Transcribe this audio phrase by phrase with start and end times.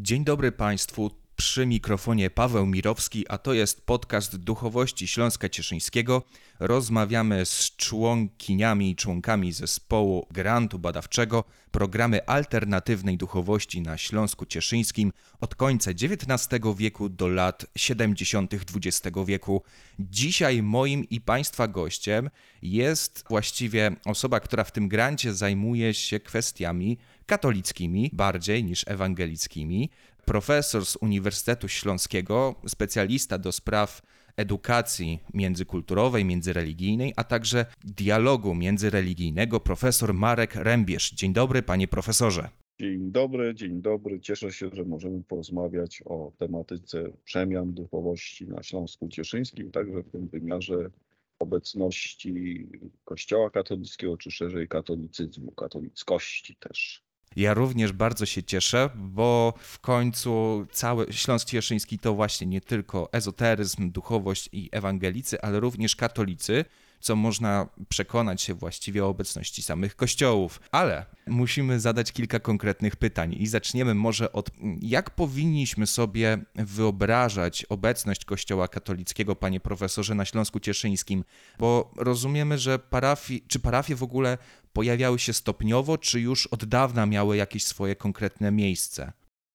[0.00, 1.10] Dzień dobry Państwu.
[1.36, 6.22] Przy mikrofonie Paweł Mirowski, a to jest podcast Duchowości Śląska Cieszyńskiego.
[6.60, 15.54] Rozmawiamy z członkiniami i członkami zespołu grantu badawczego programy alternatywnej duchowości na Śląsku Cieszyńskim od
[15.54, 18.54] końca XIX wieku do lat 70.
[18.54, 19.62] XX wieku.
[19.98, 22.30] Dzisiaj moim i Państwa gościem
[22.62, 26.98] jest właściwie osoba, która w tym grancie zajmuje się kwestiami
[27.28, 29.90] katolickimi bardziej niż ewangelickimi
[30.24, 34.02] profesor z Uniwersytetu Śląskiego, specjalista do spraw
[34.36, 41.10] edukacji międzykulturowej, międzyreligijnej, a także dialogu międzyreligijnego, profesor Marek Rębierz.
[41.10, 42.48] Dzień dobry, panie profesorze.
[42.80, 44.20] Dzień dobry, dzień dobry.
[44.20, 50.28] Cieszę się, że możemy porozmawiać o tematyce przemian duchowości na Śląsku Cieszyńskim, także w tym
[50.28, 50.90] wymiarze
[51.38, 52.66] obecności
[53.04, 57.07] Kościoła katolickiego, czy szerzej katolicyzmu, katolickości też.
[57.36, 63.08] Ja również bardzo się cieszę, bo w końcu cały Śląsk Cieszyński to właśnie nie tylko
[63.12, 66.64] ezoteryzm, duchowość i ewangelicy, ale również katolicy,
[67.00, 70.60] co można przekonać się właściwie o obecności samych kościołów.
[70.70, 78.24] Ale musimy zadać kilka konkretnych pytań i zaczniemy może od jak powinniśmy sobie wyobrażać obecność
[78.24, 81.24] Kościoła katolickiego, panie profesorze, na Śląsku Cieszyńskim,
[81.58, 84.38] bo rozumiemy, że parafii, czy parafie w ogóle
[84.78, 89.12] pojawiały się stopniowo, czy już od dawna miały jakieś swoje konkretne miejsce?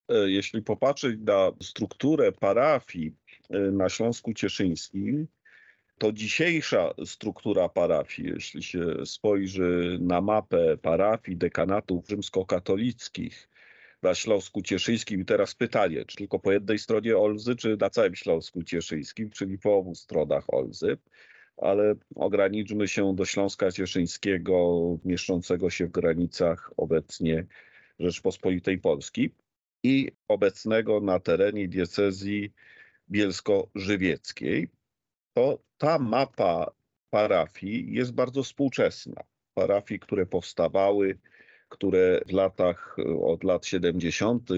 [0.09, 3.15] E, jeśli popatrzeć na strukturę parafii
[3.49, 5.27] e, na Śląsku Cieszyńskim,
[5.97, 13.49] to dzisiejsza struktura parafii, jeśli się spojrzy na mapę parafii dekanatów rzymskokatolickich
[14.01, 18.15] na Śląsku Cieszyńskim i teraz pytanie, czy tylko po jednej stronie Olzy, czy na całym
[18.15, 20.97] Śląsku Cieszyńskim, czyli po obu stronach Olzy,
[21.57, 27.45] ale ograniczmy się do Śląska Cieszyńskiego, mieszczącego się w granicach obecnie
[27.99, 29.31] Rzeczpospolitej Polski
[29.83, 32.53] i obecnego na terenie diecezji
[33.09, 34.69] bielsko-żywieckiej
[35.33, 36.71] to ta mapa
[37.09, 39.23] parafii jest bardzo współczesna.
[39.53, 41.19] Parafii, które powstawały,
[41.69, 44.49] które w latach, od lat 70.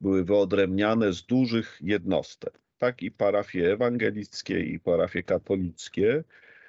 [0.00, 2.60] były wyodrębniane z dużych jednostek.
[2.80, 6.24] Tak i parafie ewangelickie, i parafie katolickie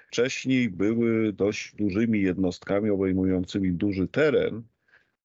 [0.08, 4.64] wcześniej były dość dużymi jednostkami obejmującymi duży teren,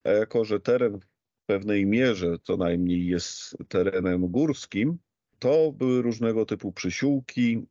[0.04, 1.06] a jako że teren w
[1.46, 4.98] pewnej mierze co najmniej jest terenem górskim,
[5.38, 7.66] to były różnego typu przysiłki,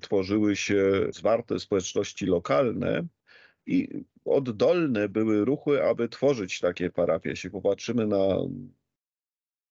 [0.00, 3.06] tworzyły się zwarte społeczności lokalne
[3.66, 7.30] i oddolne były ruchy, aby tworzyć takie parafie.
[7.30, 8.36] Jeśli popatrzymy na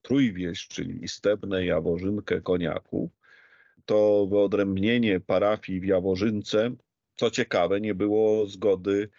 [0.10, 3.12] Trójwieś, czyli Istebne, Jaworzynkę, Koniaków,
[3.86, 6.72] to wyodrębnienie parafii w Jaworzynce,
[7.16, 9.10] co ciekawe, nie było zgody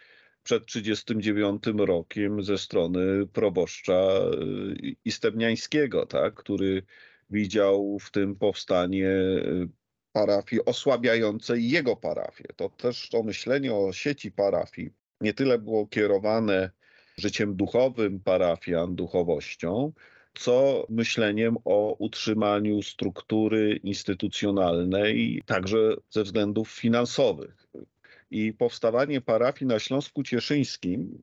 [0.43, 4.19] przed 1939 rokiem ze strony proboszcza
[4.83, 6.83] y, istebniańskiego, tak, który
[7.29, 9.69] widział w tym powstanie y,
[10.11, 12.45] parafii osłabiającej jego parafię.
[12.55, 14.89] To też to myślenie o sieci parafii
[15.21, 16.71] nie tyle było kierowane
[17.17, 19.93] życiem duchowym parafian, duchowością,
[20.33, 27.67] co myśleniem o utrzymaniu struktury instytucjonalnej, także ze względów finansowych.
[28.31, 31.21] I powstawanie parafii na Śląsku Cieszyńskim,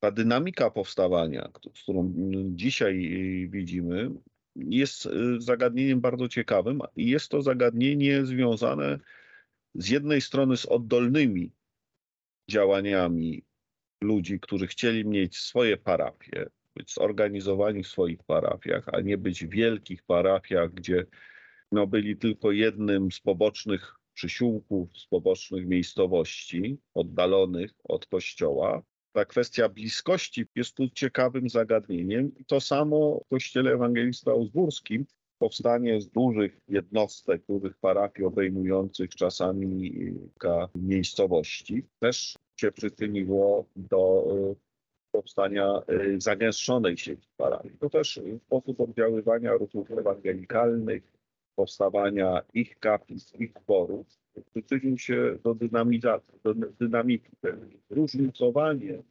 [0.00, 1.50] ta dynamika powstawania,
[1.82, 2.12] którą
[2.48, 2.94] dzisiaj
[3.50, 4.10] widzimy,
[4.56, 8.98] jest y, zagadnieniem bardzo ciekawym jest to zagadnienie związane
[9.74, 11.52] z jednej strony z oddolnymi
[12.50, 13.42] działaniami
[14.00, 16.46] ludzi, którzy chcieli mieć swoje parafie,
[16.76, 21.06] być zorganizowani w swoich parafiach, a nie być w wielkich parafiach, gdzie
[21.72, 28.82] no, byli tylko jednym z pobocznych przysiłków, z pobocznych miejscowości oddalonych od kościoła
[29.14, 32.32] ta kwestia bliskości jest tu ciekawym zagadnieniem.
[32.38, 35.06] I to samo w Kościele Ewangelista Uzburskim
[35.38, 44.54] powstanie z dużych jednostek, dużych parafii obejmujących czasami kilka miejscowości też się przyczyniło do e,
[45.14, 47.78] powstania e, zagęszczonej sieci parafii.
[47.78, 51.02] To też sposób oddziaływania ruchów ewangelikalnych,
[51.56, 54.06] powstawania ich kaplic, ich zborów
[54.50, 57.30] przyczynił się do dynamizacji, do dynamiki.
[57.90, 59.02] Różnicowanie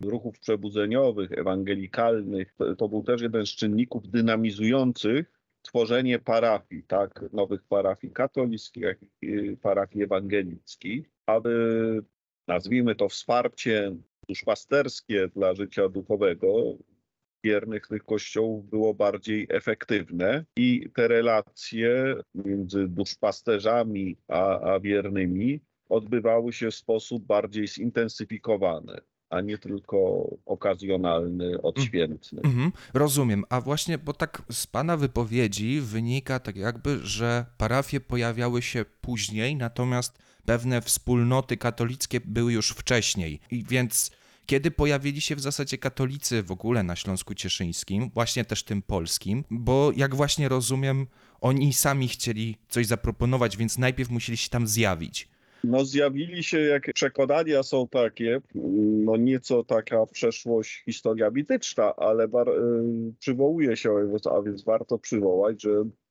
[0.00, 8.12] ruchów przebudzeniowych, ewangelikalnych, to był też jeden z czynników dynamizujących tworzenie parafii, tak, nowych parafii
[8.12, 12.02] katolickich, jak i parafii ewangelickich, aby,
[12.48, 13.96] nazwijmy to wsparcie
[14.30, 16.48] duszpasterskie dla życia duchowego
[17.44, 26.52] wiernych tych kościołów było bardziej efektywne i te relacje między duszpasterzami a, a wiernymi odbywały
[26.52, 28.96] się w sposób bardziej zintensyfikowany.
[29.30, 32.40] a nie tylko okazjonalny, odświętny.
[32.44, 33.44] Mhm, rozumiem.
[33.48, 39.56] A właśnie, bo tak z Pana wypowiedzi wynika tak jakby, że parafie pojawiały się później,
[39.56, 43.40] natomiast pewne wspólnoty katolickie były już wcześniej.
[43.50, 44.10] I więc
[44.50, 49.44] kiedy pojawili się w zasadzie katolicy w ogóle na Śląsku Cieszyńskim, właśnie też tym polskim,
[49.50, 51.06] bo jak właśnie rozumiem,
[51.40, 55.28] oni sami chcieli coś zaproponować, więc najpierw musieli się tam zjawić.
[55.64, 58.40] No zjawili się, jak przekonania są takie,
[59.04, 62.52] no nieco taka przeszłość, historia mityczna, ale bar, y,
[63.18, 63.90] przywołuje się,
[64.30, 65.70] a więc warto przywołać, że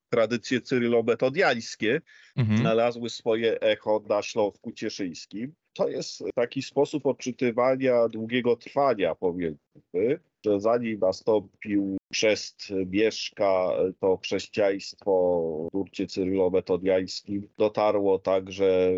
[0.09, 2.01] tradycje cyrylo-metodiańskie
[2.35, 2.57] Mhm.
[2.59, 5.53] znalazły swoje echo na Śląsku Cieszyńskim.
[5.79, 15.11] To jest taki sposób odczytywania długiego trwania, powiedzmy, że zanim nastąpił chrzest Mieszka, to chrześcijaństwo
[15.71, 18.91] w nurcie cyrylo-metodiańskim dotarło także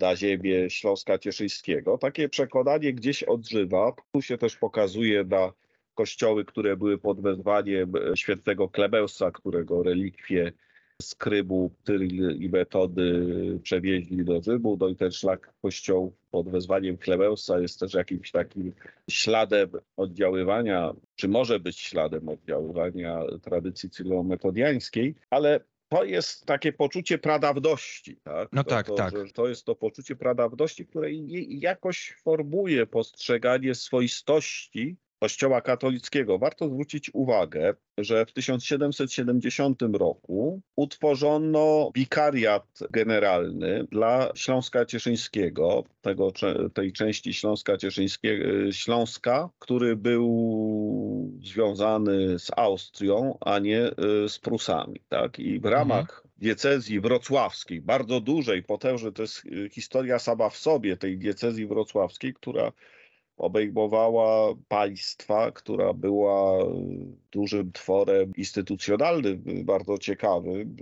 [0.00, 1.98] na ziemię Śląska Cieszyńskiego.
[1.98, 3.92] Takie przekonanie gdzieś odżywa.
[4.12, 5.52] Tu się też pokazuje na
[5.94, 10.52] kościoły, które były pod wezwaniem świętego Klebeusa, którego relikwie
[11.02, 13.26] z Krymu Tyryl i Metody
[13.62, 14.76] przewieźli do Rzymu.
[14.80, 18.72] No i ten szlak kościołów pod wezwaniem Klebeusa jest też jakimś takim
[19.10, 28.16] śladem oddziaływania, czy może być śladem oddziaływania tradycji cyrylo-metodiańskiej, ale to jest takie poczucie pradawności.
[28.16, 28.48] Tak?
[28.52, 29.14] No to, tak, to, tak.
[29.34, 31.08] To jest to poczucie pradawności, które
[31.48, 36.38] jakoś formuje postrzeganie swoistości Kościoła katolickiego.
[36.38, 46.32] Warto zwrócić uwagę, że w 1770 roku utworzono wikariat generalny dla Śląska Cieszyńskiego, tego,
[46.74, 55.00] tej części Śląska Cieszyńskiego, Śląska, który był związany z Austrią, a nie y, z Prusami.
[55.08, 55.38] Tak?
[55.38, 60.96] I w ramach diecezji wrocławskiej, bardzo dużej, potężnej, to jest y, historia sama w sobie
[60.96, 62.72] tej diecezji wrocławskiej, która
[63.36, 66.58] obejmowała państwa, która była
[67.32, 70.76] dużym tworem instytucjonalnym, bardzo ciekawym.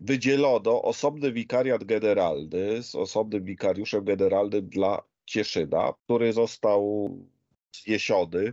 [0.00, 7.10] Wydzielono osobny wikariat generalny z osobnym wikariuszem generalnym dla Cieszyna, który został
[7.72, 8.52] zniesiony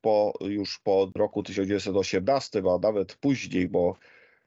[0.00, 3.96] po, już po roku 1918, a nawet później, bo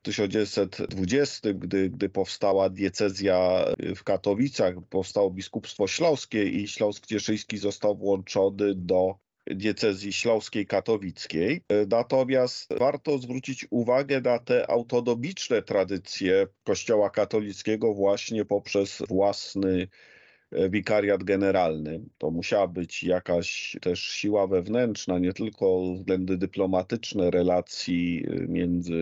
[0.02, 3.66] 1920, gdy, gdy powstała diecezja
[3.96, 9.16] w Katowicach, powstało biskupstwo śląskie i Śląsk Cieszyński został włączony do
[9.48, 11.62] diecezji śląskiej katowickiej.
[11.90, 20.21] Natomiast warto zwrócić uwagę na te autonomiczne tradycje Kościoła katolickiego właśnie poprzez własny e,
[20.52, 22.02] wikariat generalny.
[22.18, 28.96] To musiała być jakaś też siła wewnętrzna, nie tylko względy dyplomatyczne relacji e, między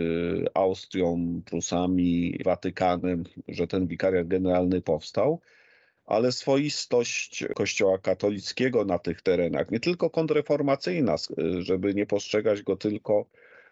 [0.53, 5.39] Austrią, Prusami, Watykanem, że ten wikariat generalny powstał,
[6.05, 12.75] ale swoistość Kościoła katolickiego na tych terenach, nie tylko kontrreformacyjna, e, żeby nie postrzegać go
[12.75, 13.25] tylko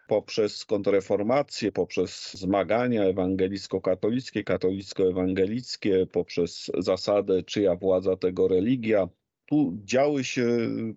[0.08, 9.08] poprzez kontrreformację, poprzez zmagania ewangelicko-katolickie, katolicko-ewangelickie, poprzez zasadę czyja władza tego religia.
[9.46, 10.46] Tu działy się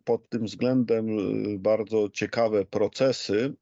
[0.03, 1.19] pod tym względem
[1.55, 3.53] y, bardzo ciekawe procesy,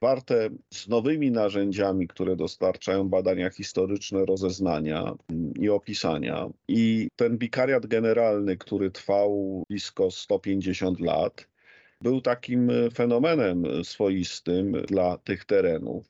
[0.00, 5.14] warte z nowymi narzędziami, które dostarczają badania historyczne, rozeznania
[5.60, 6.48] i opisania.
[6.68, 11.53] I ten wikariat generalny, który trwał blisko 150 lat,
[12.00, 16.06] był takim fenomenem swoistym dla tych terenów.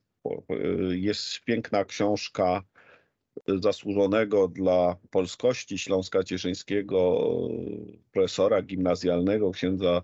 [0.91, 2.63] Jest piękna książka
[3.49, 7.29] zasłużonego dla polskości Śląska Cieszyńskiego
[8.13, 10.03] profesora gimnazjalnego, księdza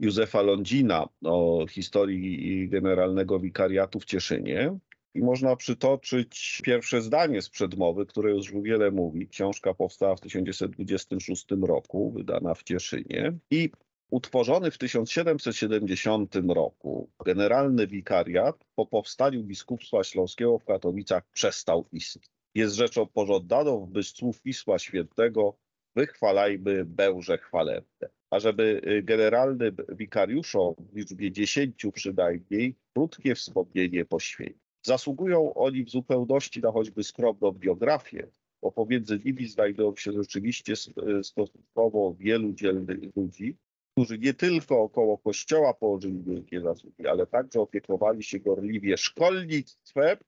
[0.00, 4.78] Józefa Lądzina o historii Generalnego Wikariatu w Cieszynie.
[5.14, 9.28] I można przytoczyć pierwsze zdanie z przedmowy, które już wiele mówi.
[9.28, 13.32] Książka powstała w 1926 roku, wydana w Cieszynie.
[13.50, 13.70] I
[14.12, 22.26] utworzony w 1770 roku generalny wikariat po powstaniu biskupstwa śląskiego w Katowicach przestał istnieć.
[22.54, 25.56] Jest rzeczą pożądaną, by słów Pisma Świętego
[25.96, 28.08] wychwalajmy Bełże chwalebne.
[28.30, 34.62] A żeby y, generalnym wikariuszom w liczbie dziesięciu przynajmniej krótkie wspomnienie poświęcić.
[34.82, 38.28] Zasługują oni w zupełności na choćby skromną biografię,
[38.62, 40.74] bo pomiędzy nimi znajdują się rzeczywiście
[41.22, 43.56] stosunkowo wielu dzielnych ludzi,
[43.92, 50.18] którzy nie tylko około kościoła położyli wielkie zasługi, ale także opiekowali się gorliwie szkolnictwem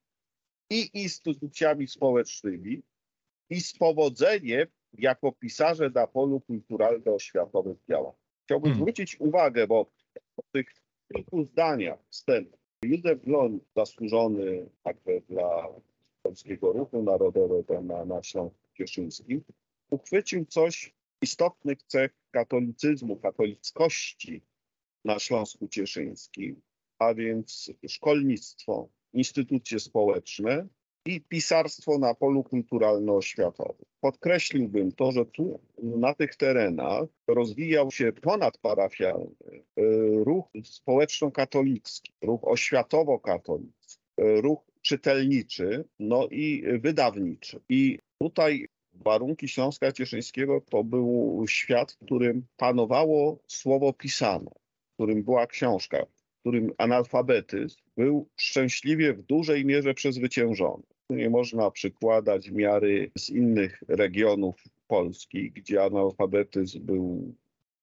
[0.70, 2.82] i instytucjami społecznymi
[3.50, 8.12] i z powodzeniem jako pisarze na polu kulturalno-oświatowym działa.
[8.44, 8.82] Chciałbym Hmm.
[8.82, 9.84] zwrócić uwagę, bo
[10.48, 10.66] w tych
[11.14, 15.68] kilku zdaniach wstępu Józef Gloń zasłużony także dla
[16.22, 19.44] polskiego ruchu narodowego na, na Śląsku Cieszyńskim
[19.90, 20.94] uchwycił coś
[21.24, 24.42] istotnych cech katolicyzmu, katolickości
[25.04, 26.60] na Śląsku Cieszyńskim,
[26.98, 30.68] a więc szkolnictwo, instytucje społeczne
[31.06, 33.86] i pisarstwo na polu kulturalno-oświatowym.
[34.00, 39.82] Podkreśliłbym to, że tu na tych terenach rozwijał się ponadparafialny e,
[40.24, 47.60] ruch społeczno-katolicki, ruch oświatowo-katolicki, e, ruch czytelniczy, no i wydawniczy.
[47.68, 54.50] I tutaj warunki Śląska Cieszyńskiego to był świat, w którym panowało słowo pisane,
[54.90, 60.82] w którym była książka, w którym analfabetyzm był szczęśliwie w dużej mierze przezwyciężony.
[61.10, 67.34] Nie można przykładać miary z innych regionów Polski, gdzie analfabetyzm był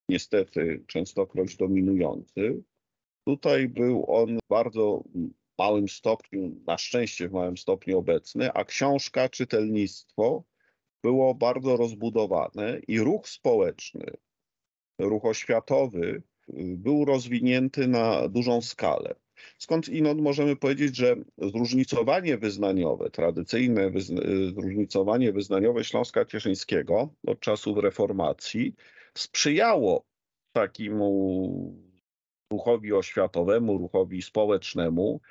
[0.10, 2.64] niestety częstokroć dominujący.
[3.28, 5.04] Tutaj był on bardzo
[5.60, 10.44] małym stopniu, na szczęście w małym stopniu obecny, a książka, czytelnictwo
[11.04, 14.06] było bardzo rozbudowane i ruch społeczny,
[15.00, 16.24] ruch oświatowy
[16.58, 19.16] był rozwinięty na dużą skalę.
[19.58, 24.22] Skąd inąd możemy powiedzieć, że zróżnicowanie wyznaniowe, tradycyjne wyzna
[24.54, 28.76] zróżnicowanie wyznaniowe Śląska Cieszyńskiego od czasów reformacji
[29.18, 30.06] sprzyjało
[30.54, 31.76] takiemu
[32.52, 35.22] ruchowi oświatowemu, ruchowi społecznemu,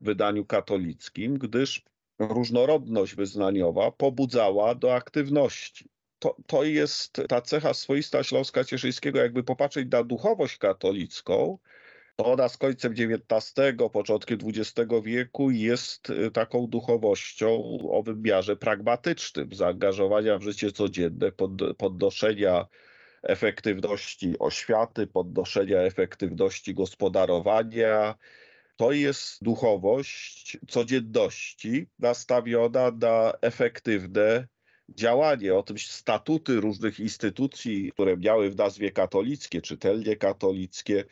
[0.00, 1.84] wydaniu katolickim, gdyż
[2.18, 5.88] różnorodność wyznaniowa pobudzała do aktywności.
[6.18, 11.58] To, to jest ta cecha swoista Śląska Cieszyńskiego, jakby popatrzeć na duchowość katolicką,
[12.16, 13.52] to ona z końcem XIX,
[13.92, 21.50] początkiem XX wieku jest y, taką duchowością o wymiarze pragmatycznym, zaangażowania w życie codzienne, pod,
[21.78, 22.66] podnoszenia
[23.22, 28.14] efektywności oświaty, podnoszenia efektywności gospodarowania.
[28.76, 34.48] To jest duchowość codzienności nastawiona na efektywne
[34.88, 35.54] działanie.
[35.54, 41.04] O tym statuty różnych instytucji, które miały w nazwie katolickie, czytelnie katolickie,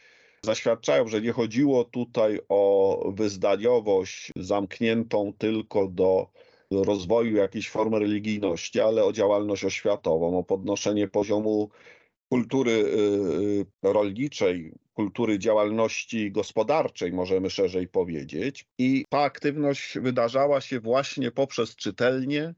[0.42, 6.28] zaświadczają, że nie chodziło tutaj o wyzdaniowość zamkniętą tylko do
[6.70, 11.70] rozwoju jakiejś formy religijności, ale o działalność oświatową, o podnoszenie poziomu
[12.28, 18.66] kultury y, y, rolniczej, kultury działalności gospodarczej, możemy szerzej powiedzieć.
[18.78, 22.54] I ta aktywność wydarzała się właśnie poprzez czytelnie,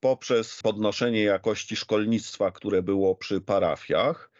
[0.00, 4.30] poprzez podnoszenie jakości szkolnictwa, które było przy parafiach.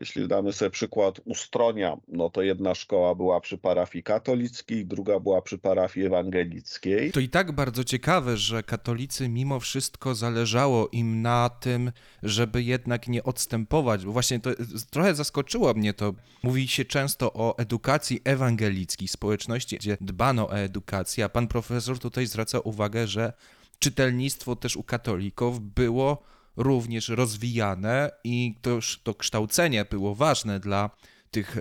[0.00, 5.42] Jeśli damy sobie przykład Ustronia, no to jedna szkoła była przy parafii katolickiej, druga była
[5.42, 7.12] przy parafii ewangelickiej.
[7.12, 13.08] To i tak bardzo ciekawe, że katolicy mimo wszystko zależało im na tym, żeby jednak
[13.08, 14.50] nie odstępować, bo właśnie to
[14.90, 16.14] trochę zaskoczyło mnie to.
[16.42, 22.26] Mówi się często o edukacji ewangelickiej społeczności, gdzie dbano o edukację, a pan profesor tutaj
[22.26, 23.32] zwraca uwagę, że
[23.78, 26.22] czytelnictwo też u katolików było
[26.56, 30.90] również rozwijane i to, to kształcenie było ważne dla
[31.32, 31.56] tych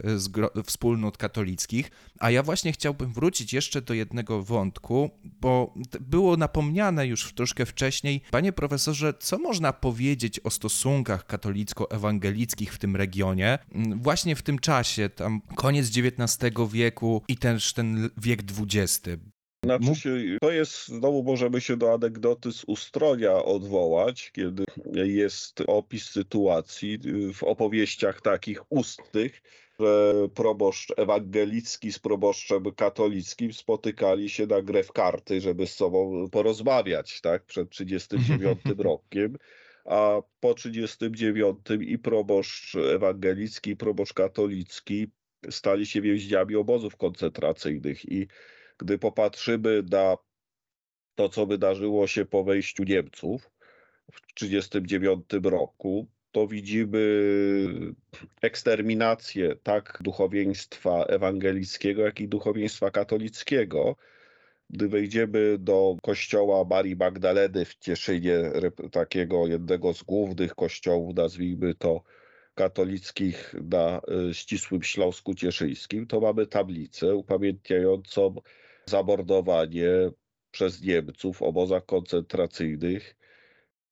[0.57, 1.91] e, wspólnot katolickich.
[2.19, 8.21] A ja właśnie chciałbym wrócić jeszcze do jednego wątku, bo było napomniane już troszkę wcześniej.
[8.31, 14.59] Panie profesorze, co można powiedzieć o stosunkach katolicko-ewangelickich w tym regionie, mm, właśnie w tym
[14.59, 19.09] czasie, tam koniec XIX wieku i też ten wiek XX?
[19.65, 20.09] Znaczy się,
[20.41, 24.63] to jest, znowu możemy się do anegdoty z Ustronia odwołać, kiedy
[24.93, 29.41] jest opis sytuacji y, w opowieściach takich ustnych,
[29.79, 36.29] że proboszcz ewangelicki z proboszczem katolickim spotykali się na grę w karty, żeby z sobą
[36.29, 39.37] porozmawiać, tak, przed 39 rokiem.
[39.85, 45.07] A po 39 i proboszcz ewangelicki, i proboszcz katolicki
[45.49, 48.27] stali się więźniami obozów koncentracyjnych i
[48.81, 50.17] gdy popatrzymy na
[51.15, 53.51] to, co wydarzyło się po wejściu Niemców
[54.11, 56.99] w 1939 roku, to widzimy
[58.41, 63.95] eksterminację tak duchowieństwa ewangelickiego, jak i duchowieństwa katolickiego.
[64.69, 68.51] Gdy wejdziemy do kościoła Marii Magdaleny w Cieszynie,
[68.91, 72.03] takiego jednego z głównych kościołów, nazwijmy to
[72.55, 78.35] katolickich na y, ścisłym Śląsku Cieszyńskim, to mamy tablicę upamiętniającą
[78.91, 79.89] zamordowanie
[80.51, 83.15] przez Niemców w obozach koncentracyjnych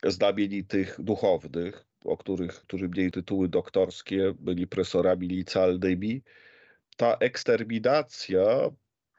[0.04, 6.22] znamienitych duchownych, o których, którzy mieli tytuły doktorskie, byli profesorami licealnymi.
[6.98, 8.70] Ta eksterminacja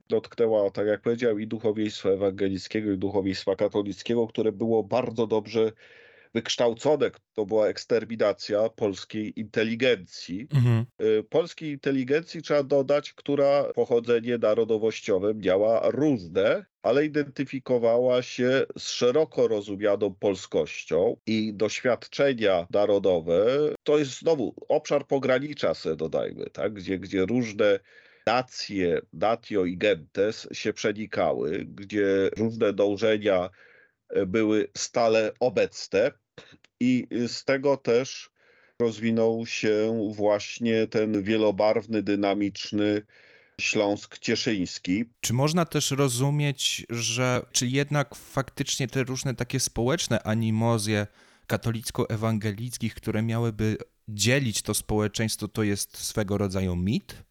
[0.08, 5.72] dotknęła, tak jak powiedział, i duchowieństwa ewangelickiego, i duchowieństwa katolickiego, które było bardzo dobrze
[6.34, 10.48] wykształcone, to była eksterminacja polskiej inteligencji.
[10.54, 10.86] Mhm.
[11.02, 19.48] Y, Polskiej inteligencji trzeba dodać, która pochodzenie narodowościowe miała różne, ale identyfikowała się z szeroko
[19.48, 23.46] rozumianą polskością i doświadczenia narodowe
[23.82, 26.72] to jest znowu obszar pogranicza, se dodajmy, tak?
[26.72, 27.80] gdzie, gdzie różne
[28.26, 33.50] nacje, natio i gentes się przenikały, gdzie różne dążenia
[34.26, 36.10] były stale obecne
[36.80, 38.30] i z tego też
[38.78, 43.02] rozwinął się właśnie ten wielobarwny, dynamiczny
[43.60, 45.04] Śląsk Cieszyński.
[45.20, 51.06] Czy można też rozumieć, że czy jednak faktycznie te różne takie społeczne animozje
[51.46, 53.76] katolicko-ewangelickich, które miałyby
[54.08, 57.24] dzielić to społeczeństwo, to jest swego rodzaju mit?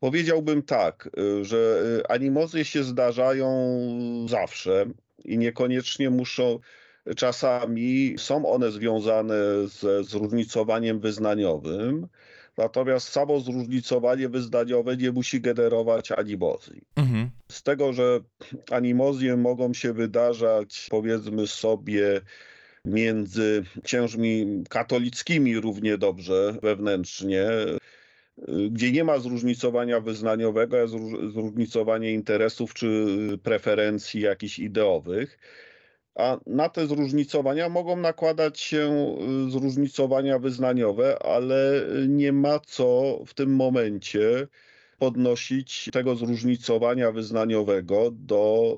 [0.00, 3.76] Powiedziałbym tak, y, że y, animozje się zdarzają
[4.28, 4.86] zawsze
[5.24, 6.58] i niekoniecznie muszą,
[7.16, 9.34] czasami są one związane
[9.66, 12.06] ze zróżnicowaniem wyznaniowym,
[12.56, 16.82] natomiast samo zróżnicowanie wyznaniowe nie musi generować animozji.
[16.96, 17.30] Mhm.
[17.48, 18.20] Z tego, że
[18.70, 22.20] animozje mogą się wydarzać, powiedzmy sobie,
[22.84, 27.48] między księżmi katolickimi równie dobrze wewnętrznie,
[28.70, 30.94] gdzie nie ma zróżnicowania wyznaniowego, jest
[31.32, 33.06] zróżnicowanie interesów czy
[33.42, 35.38] preferencji jakichś ideowych.
[36.14, 39.16] A na te zróżnicowania mogą nakładać się
[39.48, 44.48] zróżnicowania wyznaniowe, ale nie ma co w tym momencie
[44.98, 48.76] podnosić tego zróżnicowania wyznaniowego do,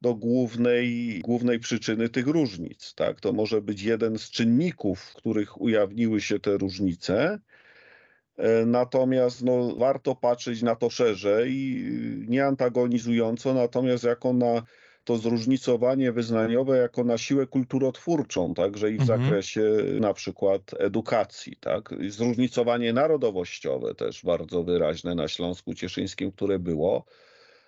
[0.00, 2.94] do głównej, głównej przyczyny tych różnic.
[2.94, 3.20] Tak?
[3.20, 7.38] To może być jeden z czynników, w których ujawniły się te różnice.
[8.36, 11.82] E, Natomiast no, warto patrzeć na to szerzej,
[12.28, 14.62] nie antagonizująco, natomiast jako na
[15.04, 19.20] to zróżnicowanie wyznaniowe, jako na siłę kulturotwórczą, także i w Mhm.
[19.22, 19.62] zakresie
[20.00, 21.56] na przykład edukacji.
[21.60, 21.94] Tak?
[22.08, 27.04] Zróżnicowanie narodowościowe też bardzo wyraźne na Śląsku Cieszyńskim, które było,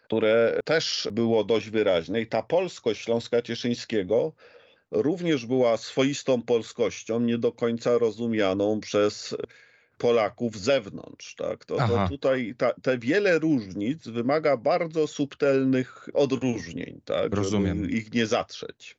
[0.02, 4.32] które też było dość wyraźne i ta polskość Śląska Cieszyńskiego
[4.90, 9.36] również była swoistą polskością, nie do końca rozumianą przez
[10.04, 11.34] Polaków z zewnątrz.
[11.34, 11.64] Tak?
[11.64, 17.34] To, to tutaj ta, te wiele różnic wymaga bardzo subtelnych odróżnień, tak?
[17.34, 17.78] Rozumiem.
[17.78, 18.96] żeby ich nie zatrzeć.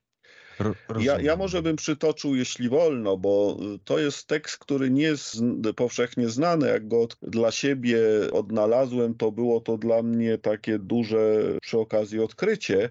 [1.00, 5.38] Ja, ja może bym przytoczył, jeśli wolno, bo y, to jest tekst, który nie jest
[5.76, 6.68] powszechnie znany.
[6.68, 7.98] Jak go dla siebie
[8.32, 12.90] odnalazłem, to było to dla mnie takie duże przy okazji odkrycie.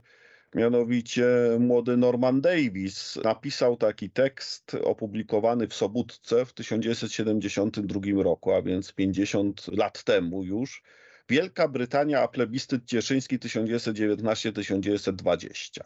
[0.55, 1.27] Mianowicie
[1.59, 9.69] młody Norman Davis napisał taki tekst opublikowany w Sobótce w 1972 roku, a więc 50
[9.69, 10.83] lat temu już.
[11.29, 15.81] Wielka Brytania, a plebiscyt cieszyński 1919-1920.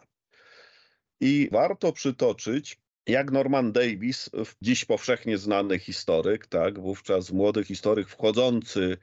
[1.20, 4.30] I warto przytoczyć, jak Norman Davis,
[4.62, 8.96] dziś powszechnie znany historyk, tak, wówczas młody historyk wchodzący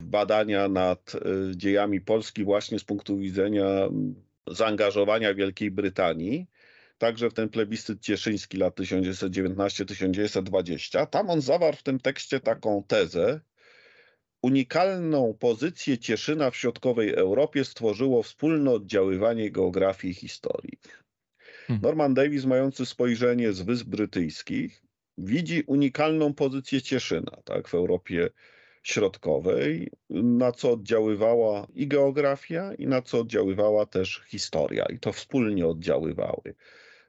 [0.00, 1.18] w badania nad y,
[1.56, 3.88] dziejami Polski właśnie z punktu widzenia
[4.50, 6.46] zaangażowania Wielkiej Brytanii,
[6.98, 11.06] także w ten plebiscyt cieszyński lat 1919-1920.
[11.06, 13.40] Tam on zawarł w tym tekście taką tezę,
[14.42, 20.78] Unikalną pozycję Cieszyna w środkowej Europie stworzyło wspólne oddziaływanie geografii i historii.
[21.66, 21.82] Hmm.
[21.82, 24.82] Norman Davis, mający spojrzenie z Wysp Brytyjskich,
[25.18, 28.30] widzi unikalną pozycję Cieszyna tak, w Europie
[28.82, 35.66] Środkowej, na co oddziaływała i geografia, i na co oddziaływała też historia, i to wspólnie
[35.66, 36.54] oddziaływały.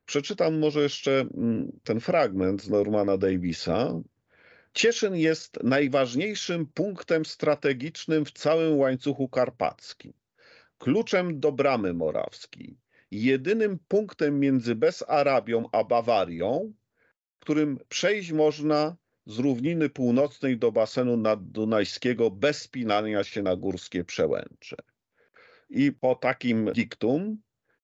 [0.05, 4.01] Przeczytam może jeszcze mm, ten fragment z Normana Davisa.
[4.73, 10.13] Cieszyn jest najważniejszym punktem strategicznym w całym łańcuchu karpackim,
[10.77, 12.77] kluczem do bramy morawskiej,
[13.12, 16.73] jedynym punktem między Besarabią a Bawarią,
[17.39, 18.95] którym przejść można
[19.29, 24.75] z równiny północnej do basenu naddunajskiego bez spinania się na górskie przełęcze.
[25.69, 27.37] I po takim diktum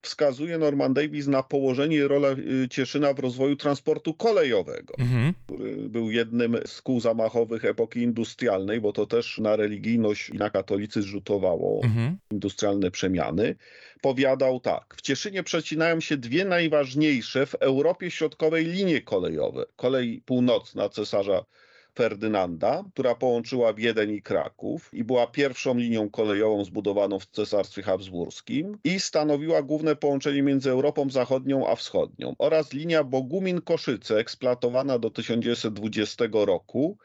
[0.05, 5.33] wskazuje Norman Davis na położenie i rolę y, Cieszyna w rozwoju transportu kolejowego Mhm.
[5.45, 10.49] który był jednym z kół zamachowych epoki industrialnej, bo to też na religijność i na
[10.49, 12.17] katolicyzm rzutowało Mhm.
[12.31, 13.55] industrialne przemiany,
[14.01, 14.95] powiadał tak.
[14.97, 19.65] W Cieszynie przecinają się dwie najważniejsze w Europie Środkowej linie kolejowe.
[19.75, 21.45] Kolej północna cesarza
[21.95, 28.77] Ferdynanda, która połączyła Wiedeń i Kraków i była pierwszą linią kolejową zbudowaną w Cesarstwie Habsburskim
[28.83, 36.25] i stanowiła główne połączenie między Europą Zachodnią a Wschodnią oraz linia Bogumin-Koszyce eksploatowana do 1920
[36.31, 36.97] roku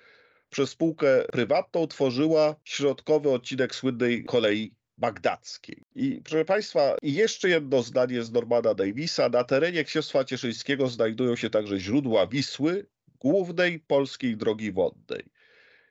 [0.51, 5.83] przez spółkę prywatną tworzyła środkowy odcinek słynnej kolei bagdackiej.
[5.95, 9.29] I proszę Państwa, jeszcze jedno zdanie z Normana Davisa.
[9.29, 12.87] Na terenie Księstwa Cieszyńskiego znajdują się także źródła Wisły,
[13.21, 15.25] głównej polskiej drogi wodnej.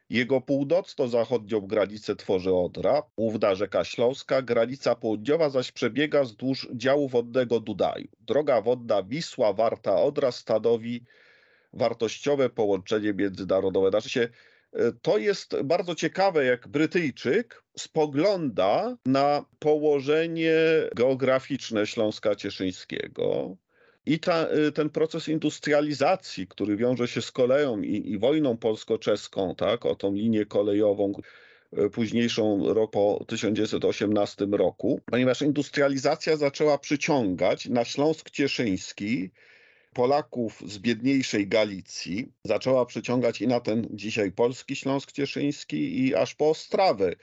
[0.09, 7.59] Jego północno-zachodnią granicę tworzy Odra, główna rzeka Śląska, granica południowa zaś przebiega wzdłuż działu wodnego
[7.59, 8.07] Dunaju.
[8.19, 11.05] Droga wodna Wisła-Warta-Odra stanowi
[11.73, 13.89] wartościowe połączenie międzynarodowe.
[13.89, 14.29] Znaczy się,
[14.73, 20.55] e, to jest bardzo ciekawe, jak Brytyjczyk spogląda na położenie
[20.95, 23.57] geograficzne Śląska Cieszyńskiego
[24.09, 29.55] i ta, y, ten proces industrializacji, który wiąże się z koleją i, i wojną polsko-czeską,
[29.55, 31.13] tak, o tą linię kolejową,
[31.77, 39.29] y, późniejszą po 1918 roku, ponieważ industrializacja zaczęła przyciągać na Śląsk Cieszyński
[39.93, 46.35] Polaków z biedniejszej Galicji, zaczęła przyciągać i na ten dzisiaj polski Śląsk Cieszyński i aż
[46.35, 47.13] po Ostrawę,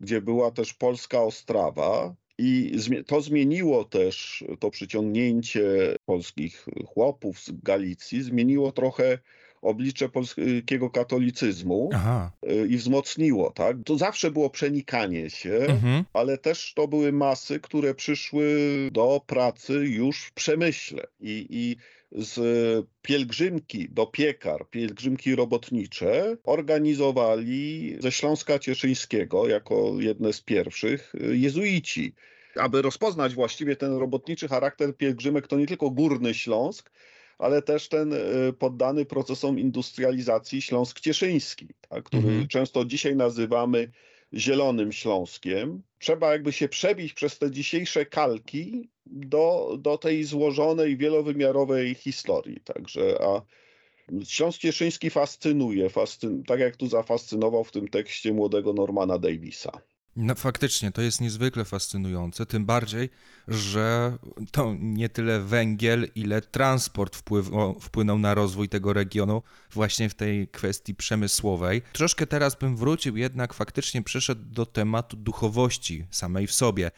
[0.00, 2.72] gdzie była też polska Ostrawa, i
[3.06, 9.18] to zmieniło też to przyciągnięcie polskich chłopów z Galicji, zmieniło trochę
[9.62, 12.30] oblicze polskiego katolicyzmu Aha.
[12.50, 13.76] Y, i wzmocniło, tak?
[13.84, 16.04] To zawsze było przenikanie się, mhm.
[16.12, 18.56] ale też to były masy, które przyszły
[18.92, 21.76] do pracy już w przemyśle i, i
[22.14, 31.36] z pielgrzymki do piekar, pielgrzymki robotnicze organizowali ze Śląska Cieszyńskiego jako jedne z pierwszych y,
[31.36, 32.14] jezuici.
[32.56, 36.90] Aby rozpoznać właściwie ten robotniczy charakter pielgrzymek, to nie tylko Górny Śląsk,
[37.38, 38.18] ale też ten y,
[38.58, 42.48] poddany procesom industrializacji Śląsk Cieszyński, tak, który mhm.
[42.48, 43.90] często dzisiaj nazywamy
[44.34, 45.82] Zielonym Śląskiem.
[45.98, 52.60] Trzeba jakby się przebić przez te dzisiejsze kalki do, do tej złożonej, wielowymiarowej historii.
[52.60, 53.42] Także, a
[54.24, 59.72] Śląsk Cieszyński fascynuje, fascyn, tak jak tu zafascynował w tym tekście młodego Normana Davisa.
[60.16, 63.10] No faktycznie, to jest niezwykle fascynujące, tym bardziej,
[63.48, 64.16] że
[64.50, 70.48] to nie tyle węgiel, ile transport wpływ, wpłynął na rozwój tego regionu właśnie w tej
[70.48, 71.82] kwestii przemysłowej.
[71.92, 76.90] Troszkę teraz bym wrócił, jednak faktycznie przyszedł do tematu duchowości samej w sobie.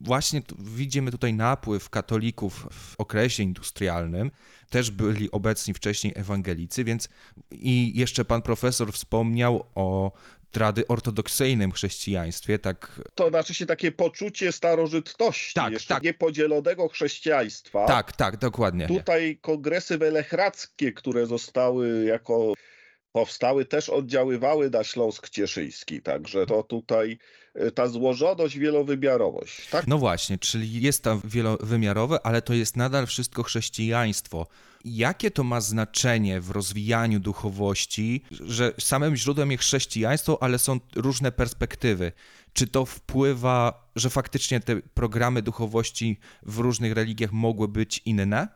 [0.00, 4.30] Właśnie widzimy tutaj napływ katolików w okresie industrialnym,
[4.70, 7.08] też byli obecni wcześniej ewangelicy, więc
[7.50, 10.12] i jeszcze pan profesor wspomniał o
[10.50, 13.00] trady ortodoksyjnym chrześcijaństwie, tak...
[13.14, 16.02] To znaczy się takie poczucie starożytności, tak, jeszcze tak.
[16.02, 17.86] niepodzielonego chrześcijaństwa.
[17.86, 18.86] Tak, tak, dokładnie.
[18.86, 22.54] Tutaj kongresy welechradzkie, które zostały jako
[23.12, 27.18] powstały, też oddziaływały na Śląsk Cieszyński, także to tutaj
[27.74, 29.68] ta złożoność, wielowymiarowość.
[29.68, 29.86] Tak?
[29.86, 34.46] No właśnie, czyli jest tam wielowymiarowe, ale to jest nadal wszystko chrześcijaństwo.
[34.84, 41.32] Jakie to ma znaczenie w rozwijaniu duchowości, że samym źródłem jest chrześcijaństwo, ale są różne
[41.32, 42.12] perspektywy?
[42.52, 48.48] Czy to wpływa, że faktycznie te programy duchowości w różnych religiach mogły być inne?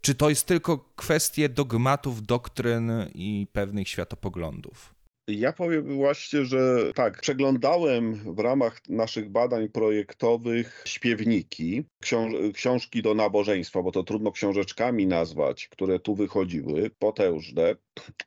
[0.00, 4.97] Czy to jest tylko kwestie dogmatów, doktryn i pewnych światopoglądów?
[5.28, 13.14] Ja powiem właśnie, że tak, przeglądałem w ramach naszych badań projektowych śpiewniki, książ książki do
[13.14, 17.74] nabożeństwa, bo to trudno książeczkami nazwać, które tu wychodziły, potężne.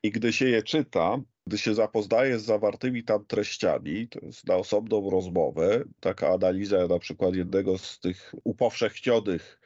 [0.02, 4.56] I gdy się je czyta, gdy się zapoznaje z zawartymi tam treściami, to jest na
[4.56, 9.61] osobną rozmowę, taka analiza na przykład jednego z tych upowszechnionych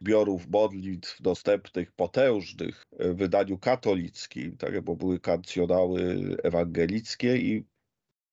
[0.00, 7.64] zbiorów modlitw dostępnych, potężnych w wydaniu katolickim, tak, bo były kancjonały ewangelickie i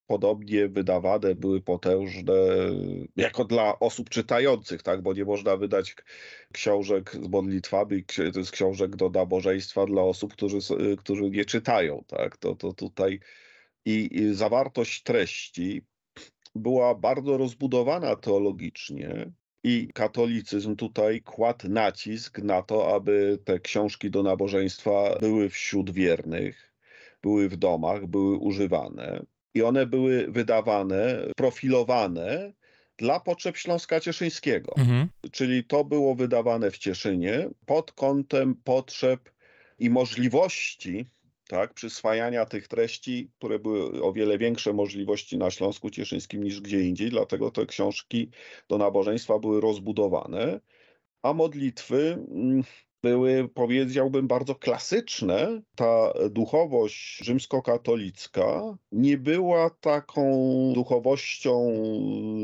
[0.08, 2.34] podobnie wydawane były potężne
[3.15, 5.95] jako dla osób czytających, tak, bo nie można wydać
[6.53, 8.03] książek z modlitwami,
[8.34, 10.58] to jest książek do nabożeństwa dla osób, którzy,
[10.97, 13.19] którzy nie czytają, tak, to, to tutaj
[13.86, 15.82] i, i zawartość treści
[16.56, 19.32] była bardzo rozbudowana teologicznie,
[19.63, 26.74] i katolicyzm tutaj kładł nacisk na to, aby te książki do nabożeństwa były wśród wiernych,
[27.24, 29.26] były w domach, były używane.
[29.54, 32.54] I one były wydawane, profilowane
[32.98, 34.74] dla potrzeb Śląska Cieszyńskiego.
[34.78, 35.08] Mhm.
[35.32, 39.30] Czyli to było wydawane w Cieszynie pod kątem potrzeb
[39.80, 41.10] i możliwości
[41.47, 46.81] tak, przyswajania tych treści, które były o wiele większe możliwości na Śląsku Cieszyńskim niż gdzie
[46.81, 48.31] indziej, dlatego te książki
[48.69, 50.60] do nabożeństwa były rozbudowane,
[51.21, 52.63] a modlitwy mm,
[53.03, 55.62] były, powiedziałbym, bardzo klasyczne.
[55.75, 60.23] Ta duchowość rzymskokatolicka nie była taką
[60.75, 61.73] duchowością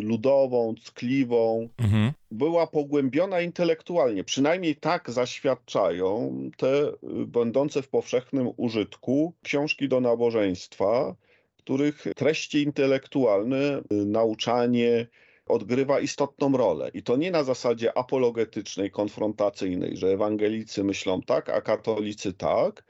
[0.02, 1.70] ludową, ckliwą.
[1.78, 2.12] Mhm.
[2.32, 4.24] Była pogłębiona intelektualnie.
[4.24, 6.92] Przynajmniej tak zaświadczają te
[7.28, 11.16] będące w powszechnym użytku książki do nabożeństwa
[11.64, 15.08] których treści intelektualne, y, nauczanie
[15.46, 16.92] odgrywa istotną rolę.
[16.94, 22.84] I to nie na zasadzie apologetycznej, konfrontacyjnej, że ewangelicy myślą tak, a katolicy tak,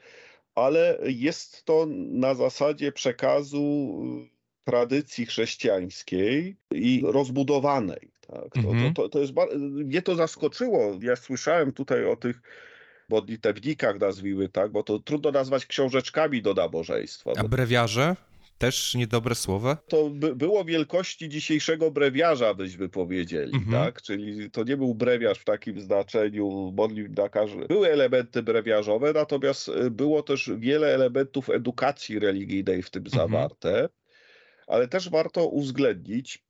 [0.54, 8.10] ale jest to na zasadzie przekazu y, tradycji chrześcijańskiej i rozbudowanej.
[8.26, 8.62] Tak?
[8.62, 8.94] To, Mhm.
[8.94, 10.98] to, to, to jest, mnie to zaskoczyło.
[11.02, 12.42] Ja słyszałem tutaj o tych
[13.08, 17.30] modlitewnikach, nazwijmy tak, bo to trudno nazwać książeczkami do nabożeństwa.
[17.36, 18.16] A brewiarze?
[18.64, 19.76] Też niedobre słowo?
[19.88, 23.84] to by, było wielkości dzisiejszego brewiarza, byśmy powiedzieli, Mhm.
[23.84, 24.02] tak?
[24.02, 27.66] Czyli to nie był brewiarz w takim znaczeniu modlitw każdy.
[27.66, 33.30] Były elementy brewiarzowe, natomiast y, było też wiele elementów edukacji religijnej w tym Mhm.
[33.30, 33.88] zawarte,
[34.66, 36.43] ale też warto uwzględnić,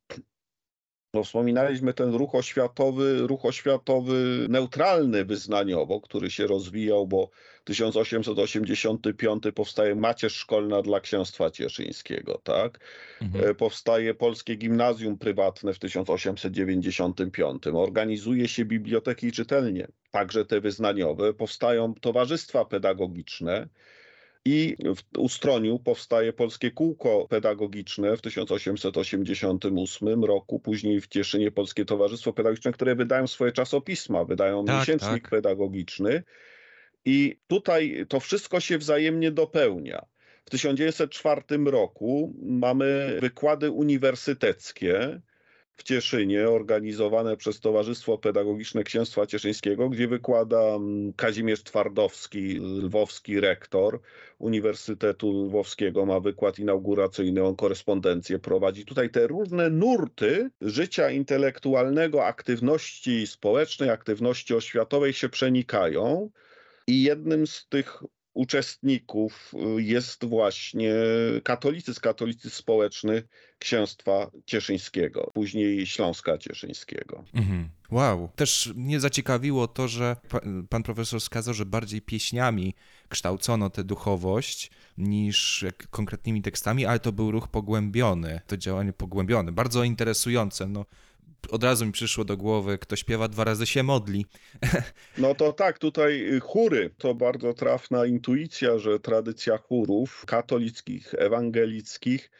[1.14, 7.30] bo wspominaliśmy ten ruch oświatowy, ruch oświatowy neutralny wyznaniowo, który się rozwijał, bo
[7.64, 12.80] 1885 powstaje Macierz Szkolna dla Księstwa Cieszyńskiego, tak?
[13.22, 13.50] Mhm.
[13.50, 17.62] E, Powstaje Polskie Gimnazjum Prywatne w 1895.
[17.66, 21.34] Organizuje się biblioteki i czytelnie, także te wyznaniowe.
[21.34, 23.68] Powstają towarzystwa pedagogiczne.
[24.46, 32.32] I w Ustroniu powstaje Polskie Kółko Pedagogiczne w 1888 roku, później w Cieszynie Polskie Towarzystwo
[32.32, 35.30] Pedagogiczne, które wydają swoje czasopisma, wydają Tak, miesięcznik tak.
[35.30, 36.22] pedagogiczny.
[37.04, 40.06] I tutaj to wszystko się wzajemnie dopełnia.
[40.44, 45.20] W 1904 roku mamy wykłady uniwersyteckie
[45.76, 54.00] w Cieszynie, organizowane przez Towarzystwo Pedagogiczne Księstwa Cieszyńskiego, gdzie wykłada mm, Kazimierz Twardowski, lwowski rektor
[54.38, 58.84] Uniwersytetu Lwowskiego, ma wykład inauguracyjny, on korespondencję prowadzi.
[58.84, 66.30] Tutaj te różne nurty życia intelektualnego, aktywności społecznej, aktywności oświatowej się przenikają.
[66.86, 68.02] I jednym z tych
[68.34, 70.94] uczestników y, jest właśnie
[71.44, 73.22] katolicyzm, katolicyzm społeczny
[73.58, 77.24] Księstwa Cieszyńskiego, później Śląska Cieszyńskiego.
[77.34, 77.68] Mhm.
[77.90, 78.28] Wow.
[78.36, 82.74] Też mnie zaciekawiło to, że pa, pan profesor wskazał, że bardziej pieśniami
[83.08, 89.84] kształcono tę duchowość niż konkretnymi tekstami, ale to był ruch pogłębiony, to działanie pogłębione, bardzo
[89.84, 90.66] interesujące.
[90.66, 90.84] No,
[91.50, 94.26] od razu mi przyszło do głowy, kto śpiewa dwa razy się modli.
[95.18, 102.30] No to tak, tutaj chóry to bardzo trafna intuicja, że tradycja chórów katolickich, ewangelickich,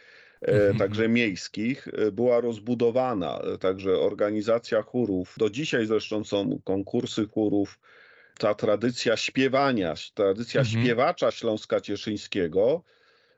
[0.43, 0.79] e, Mhm.
[0.79, 3.41] także miejskich, e, była rozbudowana.
[3.61, 7.79] Także organizacja chórów, do dzisiaj zresztą są konkursy chórów,
[8.39, 10.85] ta tradycja śpiewania, tradycja Mhm.
[10.85, 12.83] śpiewacza Śląska Cieszyńskiego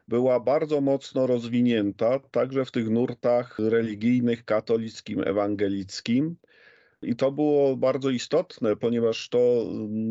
[0.09, 6.37] była bardzo mocno rozwinięta, także w tych nurtach religijnych, katolickim, ewangelickim.
[7.03, 9.65] I to było bardzo istotne, ponieważ to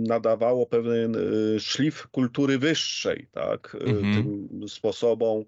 [0.07, 4.13] nadawało pewien y, szlif kultury wyższej, tak, y, Mhm.
[4.13, 5.43] tym sposobom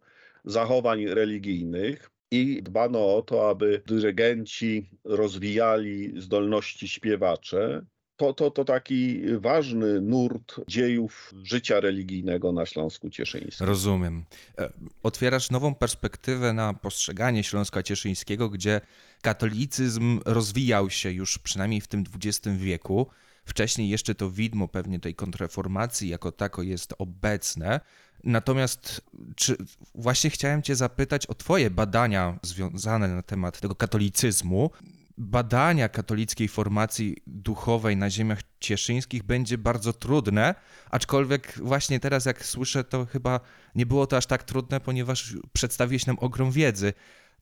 [0.45, 2.09] zachowań religijnych.
[2.31, 7.85] I dbano o to, aby dyrygenci rozwijali zdolności śpiewacze.
[8.17, 13.67] To, to, to taki ważny nurt dziejów życia religijnego na Śląsku Cieszyńskim.
[13.67, 14.25] Rozumiem.
[14.57, 14.69] E,
[15.03, 18.81] Otwierasz nową perspektywę na postrzeganie Śląska Cieszyńskiego, gdzie
[19.21, 23.07] katolicyzm rozwijał się już przynajmniej w tym XX wieku.
[23.45, 27.79] Wcześniej jeszcze to widmo pewnie tej kontrreformacji jako tako jest obecne.
[28.23, 29.01] Natomiast
[29.35, 29.57] czy
[29.95, 34.71] właśnie chciałem Cię zapytać o Twoje badania związane na temat tego katolicyzmu.
[35.17, 40.55] Badania katolickiej formacji duchowej na ziemiach cieszyńskich będzie bardzo trudne,
[40.89, 43.39] aczkolwiek właśnie teraz jak słyszę, to chyba
[43.75, 46.93] nie było to aż tak trudne, ponieważ przedstawiłeś nam ogrom wiedzy.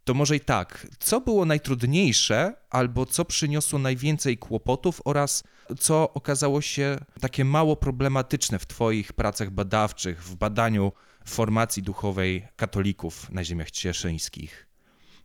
[0.04, 5.44] To może i tak, co było najtrudniejsze, albo co przyniosło najwięcej kłopotów oraz
[5.80, 10.92] co okazało się takie mało problematyczne w Twoich pracach badawczych, w badaniu
[11.26, 14.65] formacji duchowej katolików na ziemiach cieszyńskich?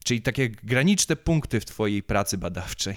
[0.04, 2.96] Czyli takie graniczne punkty w Twojej pracy badawczej.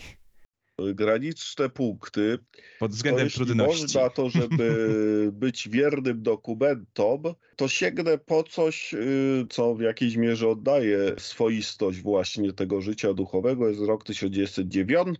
[0.93, 2.37] Graniczne punkty.
[2.79, 3.81] Pod To względem jeśli trudności.
[3.81, 4.89] można to, żeby
[5.31, 7.23] być wiernym dokumentom,
[7.55, 13.69] to sięgnę po coś, y, co w jakiejś mierze oddaje swoistość właśnie tego życia duchowego.
[13.69, 15.19] Jest rok 1909.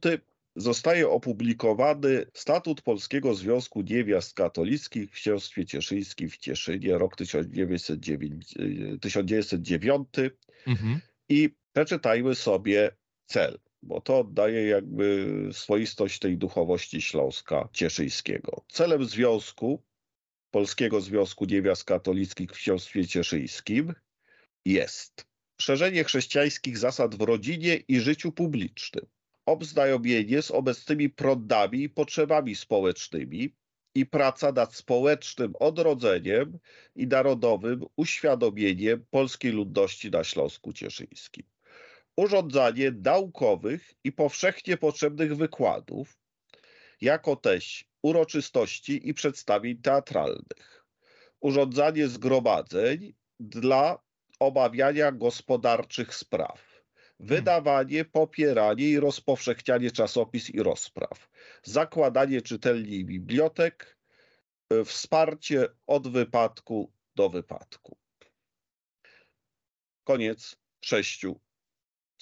[0.56, 8.54] Zostaje opublikowany Statut Polskiego Związku Niewiast Katolickich w Księstwie Cieszyńskim w Cieszynie, rok 1909.
[8.60, 10.08] y, 1909.
[10.68, 11.00] Mhm.
[11.30, 12.92] I przeczytajmy sobie
[13.26, 18.66] cel, bo to oddaje jakby swoistość tej duchowości Śląska Cieszyńskiego.
[18.68, 19.84] Celem związku,
[20.52, 23.94] Polskiego Związku Niewiast Katolickich w Księstwie Cieszyńskim
[24.66, 25.26] jest
[25.62, 29.06] szerzenie chrześcijańskich zasad w rodzinie i życiu publicznym,
[29.46, 33.56] obznajomienie z obecnymi prądami i potrzebami społecznymi,
[33.96, 36.60] i praca nad społecznym odrodzeniem
[36.96, 41.53] i narodowym uświadomieniem polskiej ludności na Śląsku Cieszyńskim.
[42.18, 46.18] Urządzanie naukowych i powszechnie potrzebnych wykładów,
[47.02, 50.86] jako też uroczystości i przedstawień teatralnych.
[51.42, 54.00] Urządzanie zgromadzeń dla
[54.40, 56.74] omawiania gospodarczych spraw
[57.20, 61.30] wydawanie, popieranie i rozpowszechnianie czasopis i rozpraw,
[61.64, 63.98] zakładanie czytelni i bibliotek,
[64.70, 67.98] e, wsparcie od wypadku do wypadku.
[70.04, 71.40] Koniec sześciu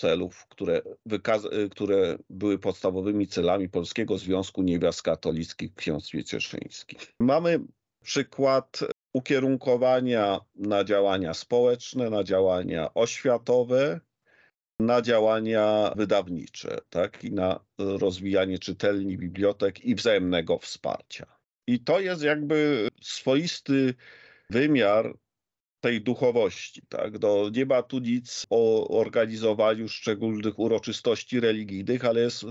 [0.01, 0.81] celów, które,
[1.51, 6.99] e, które były podstawowymi celami Polskiego Związku Niewiast Katolickich w Księstwie Cieszyńskim.
[7.19, 7.59] Mamy
[8.03, 8.79] przykład
[9.13, 13.99] ukierunkowania na działania społeczne, na działania oświatowe,
[14.79, 21.25] na działania wydawnicze, tak, i na rozwijanie czytelni, bibliotek i wzajemnego wsparcia.
[21.67, 23.93] I to jest jakby swoisty
[24.49, 25.17] wymiar
[25.81, 26.81] tej duchowości.
[26.89, 27.17] Tak?
[27.17, 32.45] Do, nie ma tu nic o organizowaniu szczególnych uroczystości religijnych, ale jest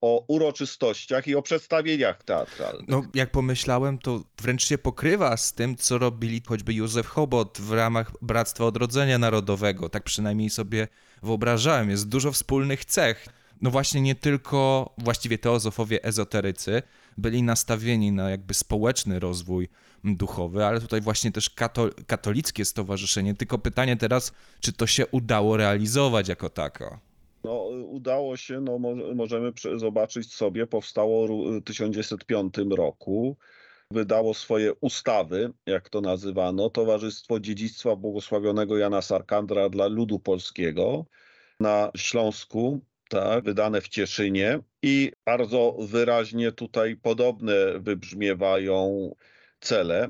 [0.00, 2.88] o uroczystościach i o przedstawieniach teatralnych.
[2.88, 7.72] No, jak pomyślałem, to wręcz się pokrywa z tym, co robili choćby Józef Chobot w
[7.72, 9.88] ramach Bractwa Odrodzenia Narodowego.
[9.88, 10.88] Tak przynajmniej sobie
[11.22, 11.90] wyobrażałem.
[11.90, 13.26] Jest dużo wspólnych cech.
[13.62, 16.82] No właśnie nie tylko właściwie teozofowie ezoterycy
[17.16, 19.68] byli nastawieni na jakby społeczny rozwój
[20.04, 23.34] duchowy, ale tutaj właśnie też kato katolickie stowarzyszenie.
[23.34, 26.98] Tylko pytanie teraz, czy to się udało realizować jako tako?
[27.44, 28.78] No, udało się, no,
[29.14, 33.36] możemy zobaczyć sobie, powstało w 1905 roku,
[33.90, 41.04] wydało swoje ustawy, jak to nazywano, Towarzystwo Dziedzictwa Błogosławionego Jana Sarkandra dla ludu polskiego
[41.60, 49.10] na Śląsku, tak, wydane w Cieszynie i bardzo wyraźnie tutaj podobne wybrzmiewają
[49.60, 50.08] cele.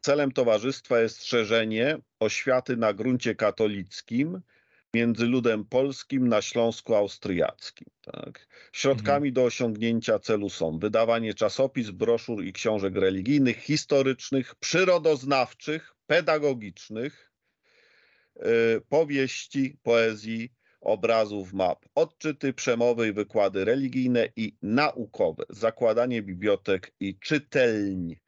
[0.00, 4.40] Celem towarzystwa jest szerzenie oświaty na gruncie katolickim,
[4.94, 7.88] między ludem polskim na Śląsku Austriackim.
[8.02, 8.46] Tak.
[8.72, 9.32] Środkami mhm.
[9.32, 17.32] do osiągnięcia celu są wydawanie czasopis, broszur i książek religijnych, historycznych, przyrodoznawczych, pedagogicznych,
[18.36, 18.44] yy,
[18.88, 20.52] powieści, poezji,
[20.84, 28.20] obrazów, map, odczyty, przemowy i wykłady religijne i naukowe, zakładanie bibliotek i czytelni.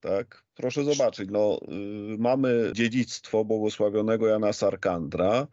[0.00, 0.44] Tak?
[0.54, 5.46] Proszę zobaczyć, no, yy, mamy dziedzictwo błogosławionego Jana Sarkandra,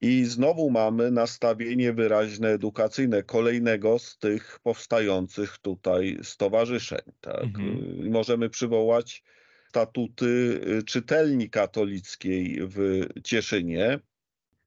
[0.00, 7.02] i znowu mamy nastawienie wyraźne edukacyjne kolejnego z tych powstających tutaj stowarzyszeń.
[7.20, 7.44] Tak?
[7.44, 8.10] Mhm.
[8.10, 9.22] Możemy przywołać
[9.68, 13.98] statuty y, czytelni katolickiej w Cieszynie,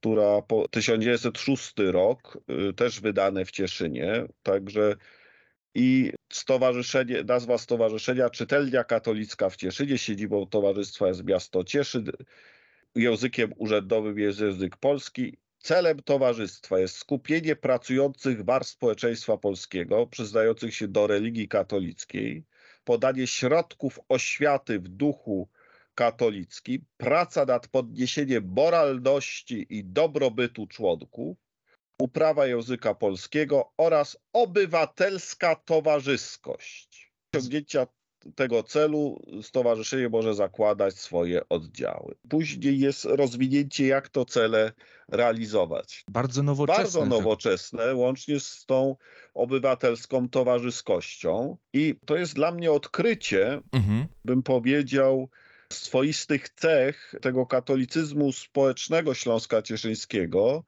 [0.02, 2.38] która po 1906 rok,
[2.70, 4.96] y, też wydane w Cieszynie, także
[5.76, 12.12] i stowarzyszenie, nazwa stowarzyszenia Czytelnia Katolicka w Cieszynie, siedzibą towarzystwa jest miasto Cieszyn,
[12.96, 15.38] językiem urzędowym jest język polski.
[15.60, 22.46] Celem towarzystwa jest skupienie pracujących warstw społeczeństwa polskiego, przyznających się do religii katolickiej,
[22.84, 25.50] podanie środków oświaty w duchu
[25.96, 31.38] katolickim, praca nad podniesieniem moralności i dobrobytu członków,
[32.02, 37.12] uprawa języka polskiego oraz obywatelska towarzyskość.
[37.36, 37.88] Osiągnięcia
[38.36, 42.16] tego celu stowarzyszenie może zakładać swoje oddziały.
[42.30, 44.72] Później jest rozwinięcie, jak to cele
[45.08, 46.04] realizować.
[46.08, 46.84] Bardzo nowoczesne.
[46.84, 48.96] Bardzo nowoczesne, łącznie z tą
[49.34, 51.58] obywatelską towarzyskością.
[51.74, 54.06] I to jest dla mnie odkrycie, mhm.
[54.26, 55.30] bym powiedział,
[55.74, 60.64] swoistych cech tego katolicyzmu społecznego Śląska Cieszyńskiego,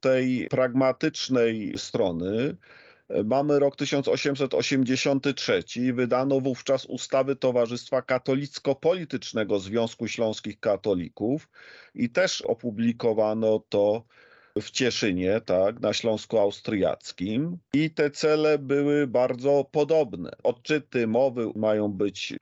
[0.00, 2.56] tej pragmatycznej strony,
[3.24, 11.48] Mamy rok 1883 i wydano wówczas ustawy Towarzystwa Katolicko-Politycznego Związku Śląskich Katolików
[11.94, 14.04] i też opublikowano to
[14.60, 17.58] w Cieszynie, tak, na Śląsku Austriackim.
[17.72, 20.30] I te cele były bardzo podobne.
[20.42, 22.34] Odczyty, mowy mają być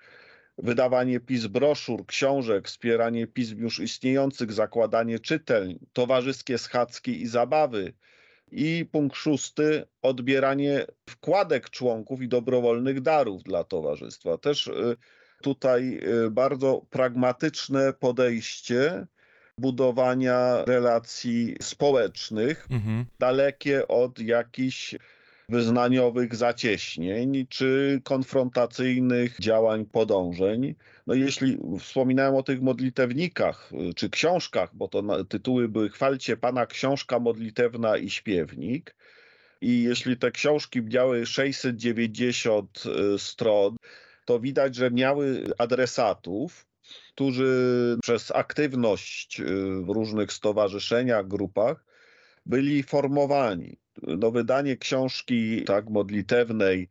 [0.58, 7.92] wydawanie pism broszur, książek, wspieranie pism już istniejących, zakładanie czytelń, towarzyskie schadzki i zabawy,
[8.52, 14.38] i punkt szósty, odbieranie wkładek członków i dobrowolnych darów dla towarzystwa.
[14.38, 14.96] Też y,
[15.42, 19.06] tutaj y, bardzo pragmatyczne podejście
[19.58, 23.04] budowania relacji społecznych, mhm.
[23.18, 24.94] dalekie od jakichś
[25.48, 30.74] wyznaniowych zacieśnień czy konfrontacyjnych działań, podążeń.
[31.06, 36.66] No jeśli wspominałem o tych modlitewnikach y, czy książkach, bo to tytuły były Chwalcie Pana
[36.66, 38.96] Książka Modlitewna i Śpiewnik,
[39.60, 43.76] i jeśli te książki miały 690 y, stron,
[44.24, 46.66] to widać, że miały adresatów,
[47.12, 49.42] którzy przez aktywność
[49.82, 51.84] w różnych stowarzyszeniach, grupach
[52.46, 53.78] byli formowani.
[54.02, 56.88] No, wydanie książki tak modlitewnej,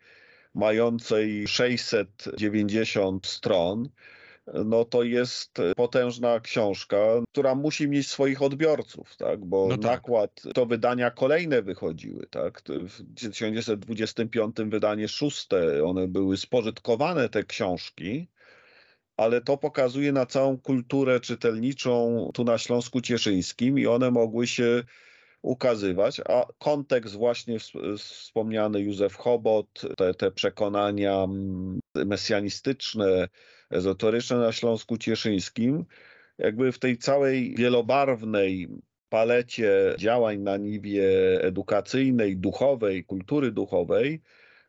[0.54, 3.90] mającej 690 stron,
[4.66, 6.98] no to jest potężna książka,
[7.32, 9.46] która musi mieć swoich odbiorców, tak?
[9.46, 9.92] bo No tak.
[9.92, 12.62] nakład, to wydania kolejne wychodziły, tak?
[12.68, 18.28] W 1925 wydanie szóste, one były spożytkowane, te książki,
[19.18, 24.84] ale to pokazuje na całą kulturę czytelniczą tu na Śląsku Cieszyńskim i one mogły się
[25.46, 33.28] ukazywać, a kontekst właśnie ws- wspomniany Józef Chobot, te, te przekonania mm, mesjanistyczne,
[33.70, 35.86] ezoteryczne na Śląsku Cieszyńskim,
[36.38, 38.68] jakby w tej całej wielobarwnej
[39.10, 41.08] palecie działań na niwie
[41.42, 44.22] edukacyjnej, duchowej, kultury duchowej,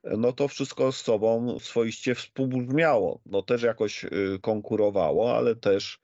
[0.05, 3.21] no to wszystko z sobą swoiście współbrzmiało.
[3.27, 6.01] No też jakoś y, konkurowało, ale też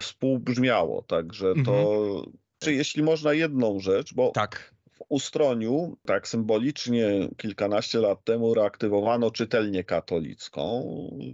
[0.00, 1.02] współbrzmiało.
[1.02, 2.24] Także to,
[2.64, 4.74] czy jeśli można jedną rzecz, bo Tak.
[4.92, 10.82] w Ustroniu, tak symbolicznie kilkanaście lat temu reaktywowano czytelnię katolicką,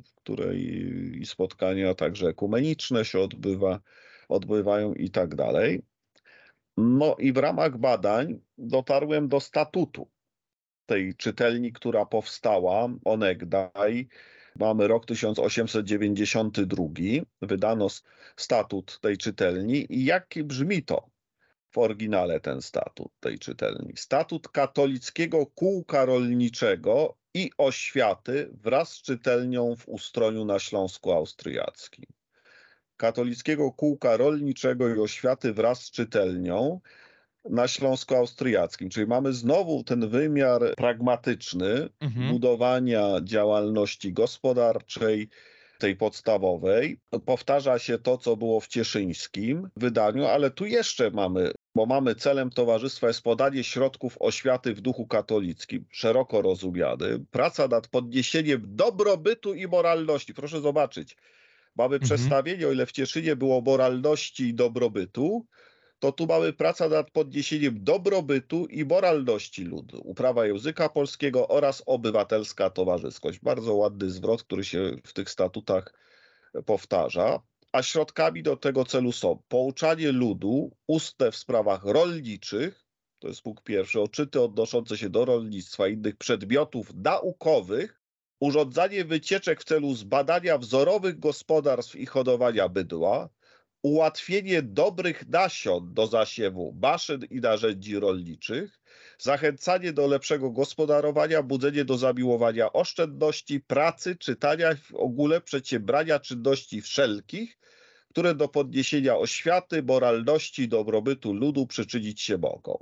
[0.06, 0.60] w której
[1.20, 3.80] i spotkania także ekumeniczne się odbywa,
[4.28, 5.82] odbywają i tak dalej.
[6.76, 10.08] No i w ramach badań dotarłem do statutu
[10.86, 14.08] tej czytelni, która powstała onegdaj.
[14.56, 16.84] Mamy rok 1892,
[17.42, 17.86] wydano
[18.36, 21.10] statut tej czytelni i jak brzmi to
[21.70, 23.92] w oryginale ten statut tej czytelni?
[23.96, 32.06] Statut katolickiego kółka rolniczego i oświaty wraz z czytelnią w Ustroniu na Śląsku Austriackim.
[32.96, 36.80] Katolickiego kółka rolniczego i oświaty wraz z czytelnią
[37.44, 38.90] na Śląsku Austriackim.
[38.90, 42.32] Czyli mamy znowu ten wymiar pragmatyczny Mhm.
[42.32, 45.28] budowania działalności gospodarczej,
[45.80, 47.00] tej podstawowej.
[47.26, 52.50] Powtarza się to, co było w cieszyńskim wydaniu, ale tu jeszcze mamy, bo mamy celem
[52.50, 59.66] towarzystwa jest podanie środków oświaty w duchu katolickim, szeroko rozumiany, praca nad podniesieniem dobrobytu i
[59.66, 60.34] moralności.
[60.34, 61.16] Proszę zobaczyć,
[61.76, 62.00] mamy Mhm.
[62.00, 65.46] przestawienie, o ile w Cieszynie było moralności i dobrobytu,
[66.00, 72.70] to tu mamy praca nad podniesieniem dobrobytu i moralności ludu, uprawa języka polskiego oraz obywatelska
[72.70, 73.38] towarzyskość.
[73.38, 75.94] Bardzo ładny zwrot, który się w tych statutach
[76.66, 77.40] powtarza.
[77.72, 82.84] A środkami do tego celu są pouczanie ludu ustne w sprawach rolniczych,
[83.18, 88.00] to jest punkt pierwszy, odczyty odnoszące się do rolnictwa i innych przedmiotów naukowych,
[88.40, 93.28] urządzanie wycieczek w celu zbadania wzorowych gospodarstw i hodowania bydła,
[93.82, 98.80] ułatwienie dobrych nasion do zasiewu maszyn i narzędzi rolniczych,
[99.18, 107.58] zachęcanie do lepszego gospodarowania, budzenie do zamiłowania oszczędności, pracy, czytania w ogóle, przedsiębrania czynności wszelkich,
[108.10, 112.78] które do podniesienia oświaty, moralności dobrobytu ludu przyczynić się mogą.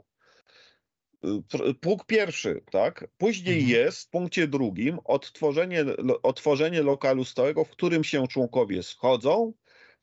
[1.24, 3.08] Pr- Punkt pierwszy, tak?
[3.18, 3.70] Później Mhm.
[3.70, 5.84] jest w punkcie drugim odtworzenie,
[6.22, 9.52] otworzenie lokalu stałego, w którym się członkowie schodzą,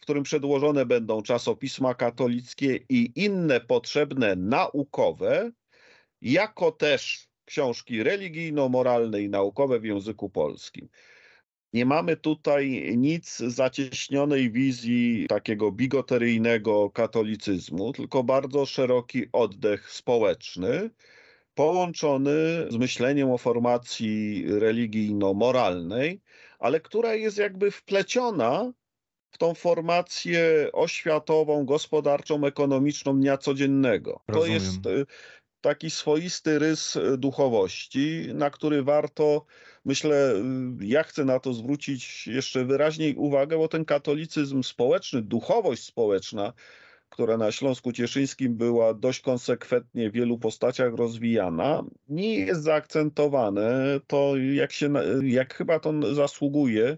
[0.05, 5.51] którym przedłożone będą czasopisma katolickie i inne potrzebne naukowe,
[6.21, 10.89] jako też książki religijno-moralne i naukowe w języku polskim.
[11.73, 20.89] Nie mamy tutaj nic zacieśnionej wizji takiego bigoteryjnego katolicyzmu, tylko bardzo szeroki oddech społeczny,
[21.53, 22.31] połączony
[22.69, 26.21] z myśleniem o formacji religijno-moralnej,
[26.59, 28.73] ale która jest jakby wpleciona
[29.35, 34.21] w tą formację oświatową, gospodarczą, ekonomiczną dnia codziennego.
[34.25, 34.53] To Rozumiem.
[34.53, 35.05] jest y,
[35.61, 39.45] taki swoisty rys y, duchowości, na który warto,
[39.85, 40.33] myślę,
[40.81, 46.53] y, ja chcę na to zwrócić jeszcze wyraźniej uwagę, bo ten katolicyzm społeczny, duchowość społeczna,
[47.09, 54.33] która na Śląsku Cieszyńskim była dość konsekwentnie w wielu postaciach rozwijana, nie jest zaakcentowane to,
[54.37, 56.97] jak, się, jak chyba to zasługuje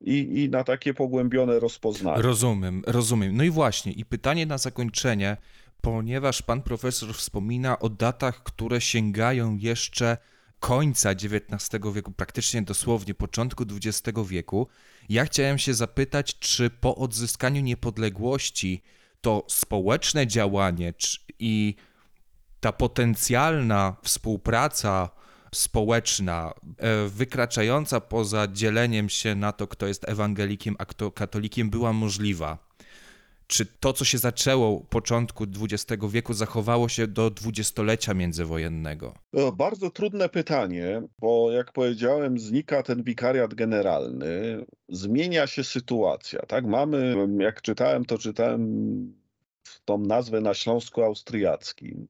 [0.00, 2.22] i, i na takie pogłębione rozpoznanie.
[2.22, 3.36] Rozumiem, rozumiem.
[3.36, 5.36] No i właśnie, i pytanie na zakończenie,
[5.80, 10.16] ponieważ pan profesor wspomina o datach, które sięgają jeszcze
[10.60, 14.68] końca XIX wieku, praktycznie dosłownie początku XX wieku,
[15.08, 18.82] ja chciałem się zapytać, czy po odzyskaniu niepodległości
[19.20, 20.94] to społeczne działanie
[21.38, 21.74] i
[22.60, 25.10] ta potencjalna współpraca
[25.56, 31.92] społeczna, e, wykraczająca poza dzieleniem się na to, kto jest ewangelikiem, a kto katolikiem, była
[31.92, 32.66] możliwa.
[33.46, 39.14] Czy to, co się zaczęło początku XX wieku, zachowało się do dwudziestolecia międzywojennego?
[39.30, 46.40] To bardzo trudne pytanie, bo jak powiedziałem, znika ten wikariat generalny, zmienia się sytuacja.
[46.40, 48.62] Tak, mamy, jak czytałem, to czytałem
[49.84, 52.08] tą nazwę na Śląsku Austriackim.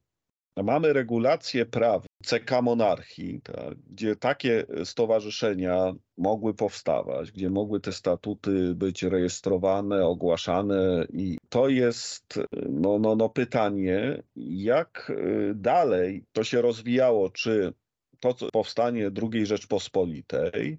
[0.62, 8.74] Mamy regulacje praw CK Monarchii, tak, gdzie takie stowarzyszenia mogły powstawać, gdzie mogły te statuty
[8.74, 12.40] być rejestrowane, ogłaszane i to jest
[12.70, 17.72] no, no, no pytanie, jak y, dalej to się rozwijało, czy
[18.20, 20.78] to co powstanie II Rzeczpospolitej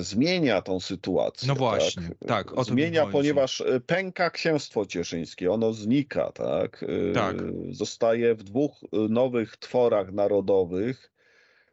[0.00, 1.48] zmienia tą sytuację.
[1.48, 6.84] No właśnie, tak, tak Zmienia, ponieważ e, pęka księstwo cieszyńskie, ono znika, tak?
[7.10, 7.36] E, tak.
[7.70, 11.12] Zostaje w dwóch nowych tworach narodowych.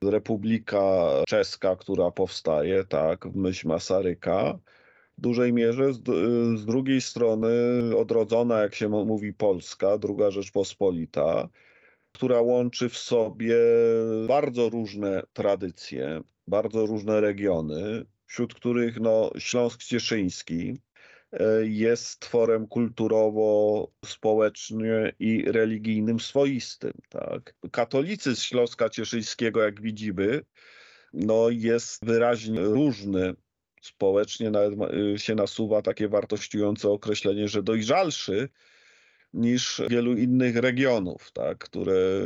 [0.03, 4.59] Republika Czeska, która powstaje, tak, w myśl Masaryka,
[5.17, 5.93] w dużej mierze.
[5.93, 6.03] Z,
[6.59, 7.49] z drugiej strony
[7.97, 11.49] odrodzona, jak się mówi, Polska, druga Rzeczpospolita,
[12.11, 13.55] która łączy w sobie
[14.27, 20.81] bardzo różne tradycje, bardzo różne regiony, wśród których no, Śląsk Cieszyński
[21.31, 26.93] e, jest tworem kulturowo, społecznie i religijnym swoistym.
[27.09, 27.55] Tak?
[27.71, 30.41] Katolicyzm Śląska Cieszyńskiego, jak widzimy,
[31.13, 33.33] no, jest wyraźnie różny.
[33.81, 34.79] Społecznie nawet
[35.17, 38.49] się nasuwa takie wartościujące określenie, że dojrzalszy
[39.33, 42.21] niż wielu innych regionów, tak, które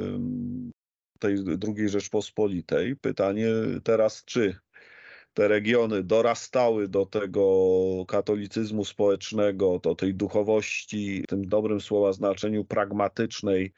[1.19, 2.95] tej drugiej Rzeczpospolitej.
[2.95, 3.47] Pytanie
[3.83, 4.55] teraz, czy
[5.33, 12.65] te regiony dorastały do tego katolicyzmu społecznego, do tej duchowości, w tym dobrym słowa znaczeniu
[12.65, 13.73] pragmatycznej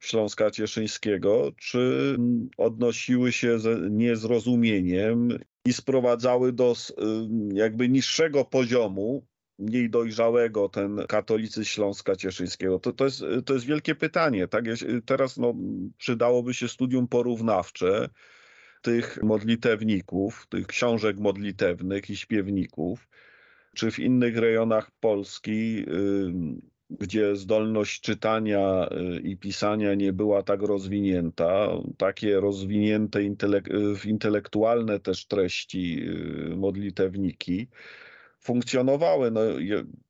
[0.00, 2.16] Śląska Cieszyńskiego, czy
[2.56, 6.74] odnosiły się z niezrozumieniem i sprowadzały do
[7.52, 9.26] jakby niższego poziomu
[9.60, 12.78] mniej dojrzałego ten katolicyzm Śląska Cieszyńskiego?
[12.78, 14.48] To, to, jest, to jest wielkie pytanie.
[14.48, 14.64] Tak?
[15.04, 15.54] Teraz no,
[15.98, 18.08] przydałoby się studium porównawcze
[18.82, 23.08] tych modlitewników, tych książek modlitewnych i śpiewników,
[23.74, 25.84] czy w innych rejonach Polski,
[26.90, 35.00] gdzie zdolność czytania y, i pisania nie była tak rozwinięta, takie rozwinięte intelek w intelektualne
[35.00, 36.00] też treści
[36.52, 37.68] y, modlitewniki,
[38.40, 39.30] funkcjonowały.
[39.30, 39.40] No,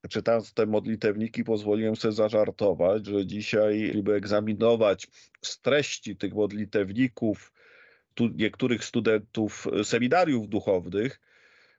[0.09, 5.07] czytając te modlitewniki, pozwoliłem sobie zażartować, że dzisiaj, żeby egzaminować
[5.43, 7.53] z treści tych modlitewników
[8.14, 11.20] tu, niektórych studentów seminariów duchownych,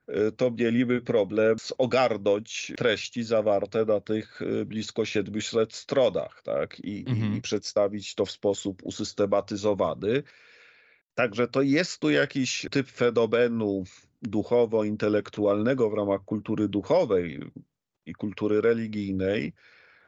[0.10, 6.80] y, to mieliby problem ogarnąć treści zawarte na tych y, blisko 700 stronach tak?
[6.80, 7.38] I, mhm.
[7.38, 10.24] i przedstawić to w sposób usystematyzowany.
[11.16, 13.84] Także to jest tu jakiś typ fenomenu
[14.22, 17.40] duchowo-intelektualnego w ramach kultury duchowej
[18.06, 19.54] i kultury religijnej,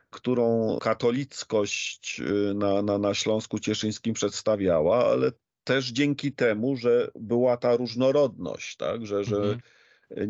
[0.10, 5.32] którą katolickość y, na, na, na Śląsku Cieszyńskim przedstawiała, ale
[5.64, 9.06] też dzięki temu, że była ta różnorodność, tak?
[9.06, 9.60] że, że mhm.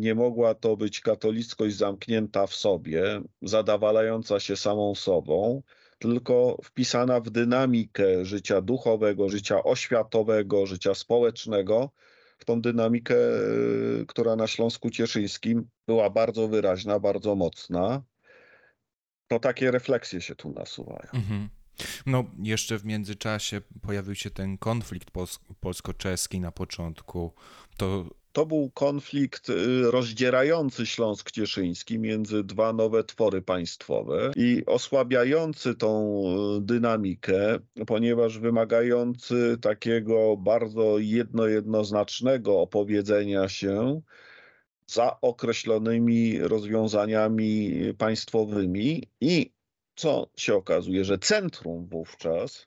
[0.00, 5.62] nie mogła to być katolickość zamknięta w sobie, zadawalająca się samą sobą,
[5.98, 11.90] tylko wpisana w dynamikę życia duchowego, życia oświatowego, życia społecznego,
[12.38, 18.02] w tą dynamikę, e, która na Śląsku Cieszyńskim była bardzo wyraźna, bardzo mocna.
[19.28, 21.10] To takie refleksje się tu nasuwają.
[21.12, 21.48] Mhm.
[22.06, 25.10] No, jeszcze w międzyczasie pojawił się ten konflikt
[25.60, 27.32] polsko-czeski na początku.
[27.76, 28.04] To
[28.34, 36.22] to był konflikt y, rozdzierający Śląsk Cieszyński między dwa nowe twory państwowe i osłabiający tą
[36.58, 44.00] y, dynamikę, ponieważ wymagający takiego bardzo jedno-jednoznacznego opowiedzenia się
[44.86, 49.52] za określonymi rozwiązaniami państwowymi i
[49.94, 52.66] co się okazuje, że centrum wówczas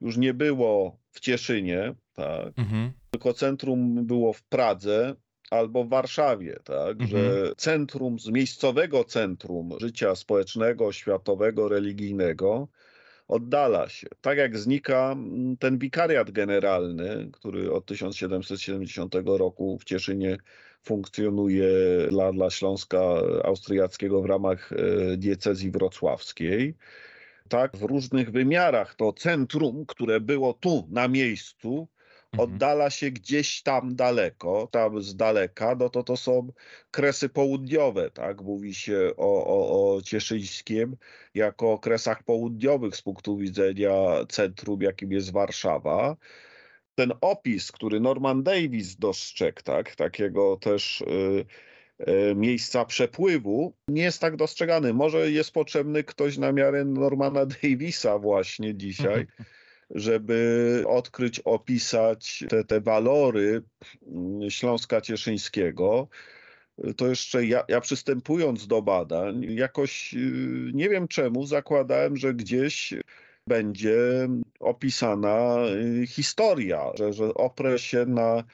[0.00, 5.14] już nie było w Cieszynie, tak, mhm tylko centrum było w Pradze
[5.50, 7.10] albo w Warszawie, tak, mhm.
[7.10, 12.68] że centrum, z miejscowego centrum życia społecznego, światowego, religijnego
[13.28, 14.06] oddala się.
[14.20, 20.36] Tak jak znika mm, ten wikariat generalny, który od 1770 roku w Cieszynie
[20.82, 21.68] funkcjonuje
[22.10, 23.00] dla, dla Śląska
[23.44, 26.74] Austriackiego w ramach e, diecezji wrocławskiej.
[27.48, 31.88] Tak, w różnych wymiarach to centrum, które było tu na miejscu.
[32.38, 36.52] Oddala się gdzieś tam daleko, tam z daleka, no to to są
[36.90, 38.42] kresy południowe, tak?
[38.42, 40.96] Mówi się o, o, o Cieszyńskiem
[41.34, 43.92] jako kresach południowych z punktu widzenia
[44.28, 46.16] centrum, jakim jest Warszawa.
[46.94, 49.96] Ten opis, który Norman Davis dostrzegł, tak?
[49.96, 51.46] Takiego też y,
[51.98, 54.94] e, miejsca przepływu, nie jest tak dostrzegany.
[54.94, 59.26] Może jest potrzebny ktoś na miarę Normana Davisa właśnie dzisiaj,
[59.94, 63.62] żeby odkryć, opisać te, te walory
[64.06, 66.08] mm, Śląska Cieszyńskiego.
[66.96, 72.94] To jeszcze ja, ja przystępując do badań, jakoś y, nie wiem czemu zakładałem, że gdzieś
[73.46, 74.28] będzie
[74.60, 75.56] opisana
[76.02, 78.44] y, historia, że, że oprę się na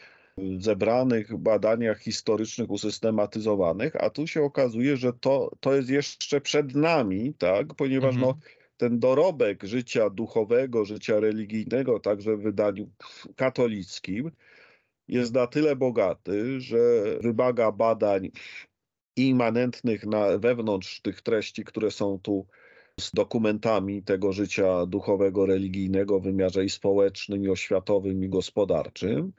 [0.59, 7.35] zebranych badaniach historycznych usystematyzowanych, a tu się okazuje, że to, to jest jeszcze przed nami,
[7.35, 7.75] tak?
[7.75, 8.21] ponieważ Mhm.
[8.21, 12.91] no, ten dorobek życia duchowego, życia religijnego, także w wydaniu
[13.37, 14.31] katolickim,
[15.09, 16.79] jest na tyle bogaty, że
[17.21, 18.31] wymaga badań
[19.17, 22.47] immanentnych na, wewnątrz tych treści, które są tu
[23.01, 29.33] z dokumentami tego życia duchowego, religijnego w wymiarze i społecznym, i oświatowym, i gospodarczym,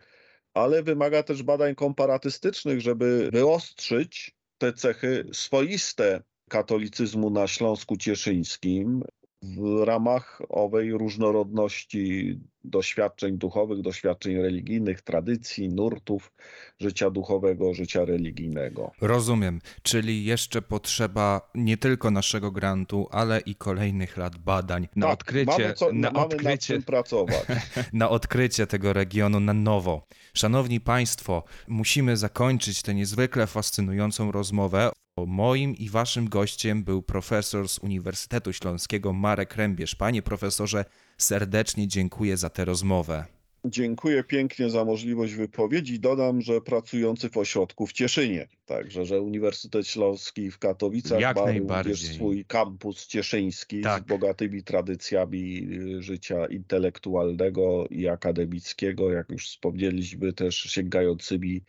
[0.53, 9.03] ale wymaga też badań komparatystycznych, żeby wyostrzyć te cechy swoiste katolicyzmu na Śląsku Cieszyńskim
[9.41, 16.31] w ramach owej różnorodności doświadczeń duchowych, doświadczeń religijnych, tradycji, nurtów
[16.79, 18.91] życia duchowego, życia religijnego.
[19.01, 25.13] Rozumiem, czyli jeszcze potrzeba nie tylko naszego grantu, ale i kolejnych lat badań na tak,
[25.13, 27.45] odkrycie, mamy, co, na mamy nad odkrycie czym pracować.
[27.93, 30.07] na odkrycie tego regionu na nowo.
[30.33, 34.91] Szanowni Państwo, musimy zakończyć tę niezwykle fascynującą rozmowę.
[35.27, 39.95] Moim i Waszym gościem był profesor z Uniwersytetu Śląskiego Marek Rębierz.
[39.95, 40.85] Panie profesorze,
[41.17, 43.25] serdecznie dziękuję za tę rozmowę.
[43.65, 45.99] Dziękuję pięknie za możliwość wypowiedzi.
[45.99, 51.45] Dodam, że pracujący w ośrodku w Cieszynie, także że Uniwersytet Śląski w Katowicach Jak ma
[51.45, 51.93] najbardziej.
[51.93, 54.03] również swój kampus cieszyński Tak.
[54.03, 55.67] z bogatymi tradycjami
[55.97, 61.61] y, życia intelektualnego i akademickiego, jak już wspomnieliśmy, też sięgającymi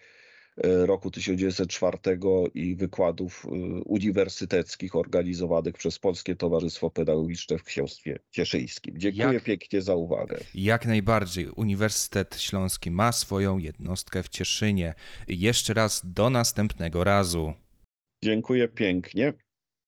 [0.86, 1.98] roku 1904
[2.54, 3.48] i wykładów y,
[3.84, 8.98] uniwersyteckich organizowanych przez Polskie Towarzystwo Pedagogiczne w Księstwie Cieszyńskim.
[8.98, 10.38] Dziękuję Jak- pięknie za uwagę.
[10.54, 11.48] Jak najbardziej.
[11.48, 14.94] Uniwersytet Śląski ma swoją jednostkę w Cieszynie.
[15.28, 17.52] Jeszcze raz do następnego razu.
[18.24, 19.32] Dziękuję pięknie.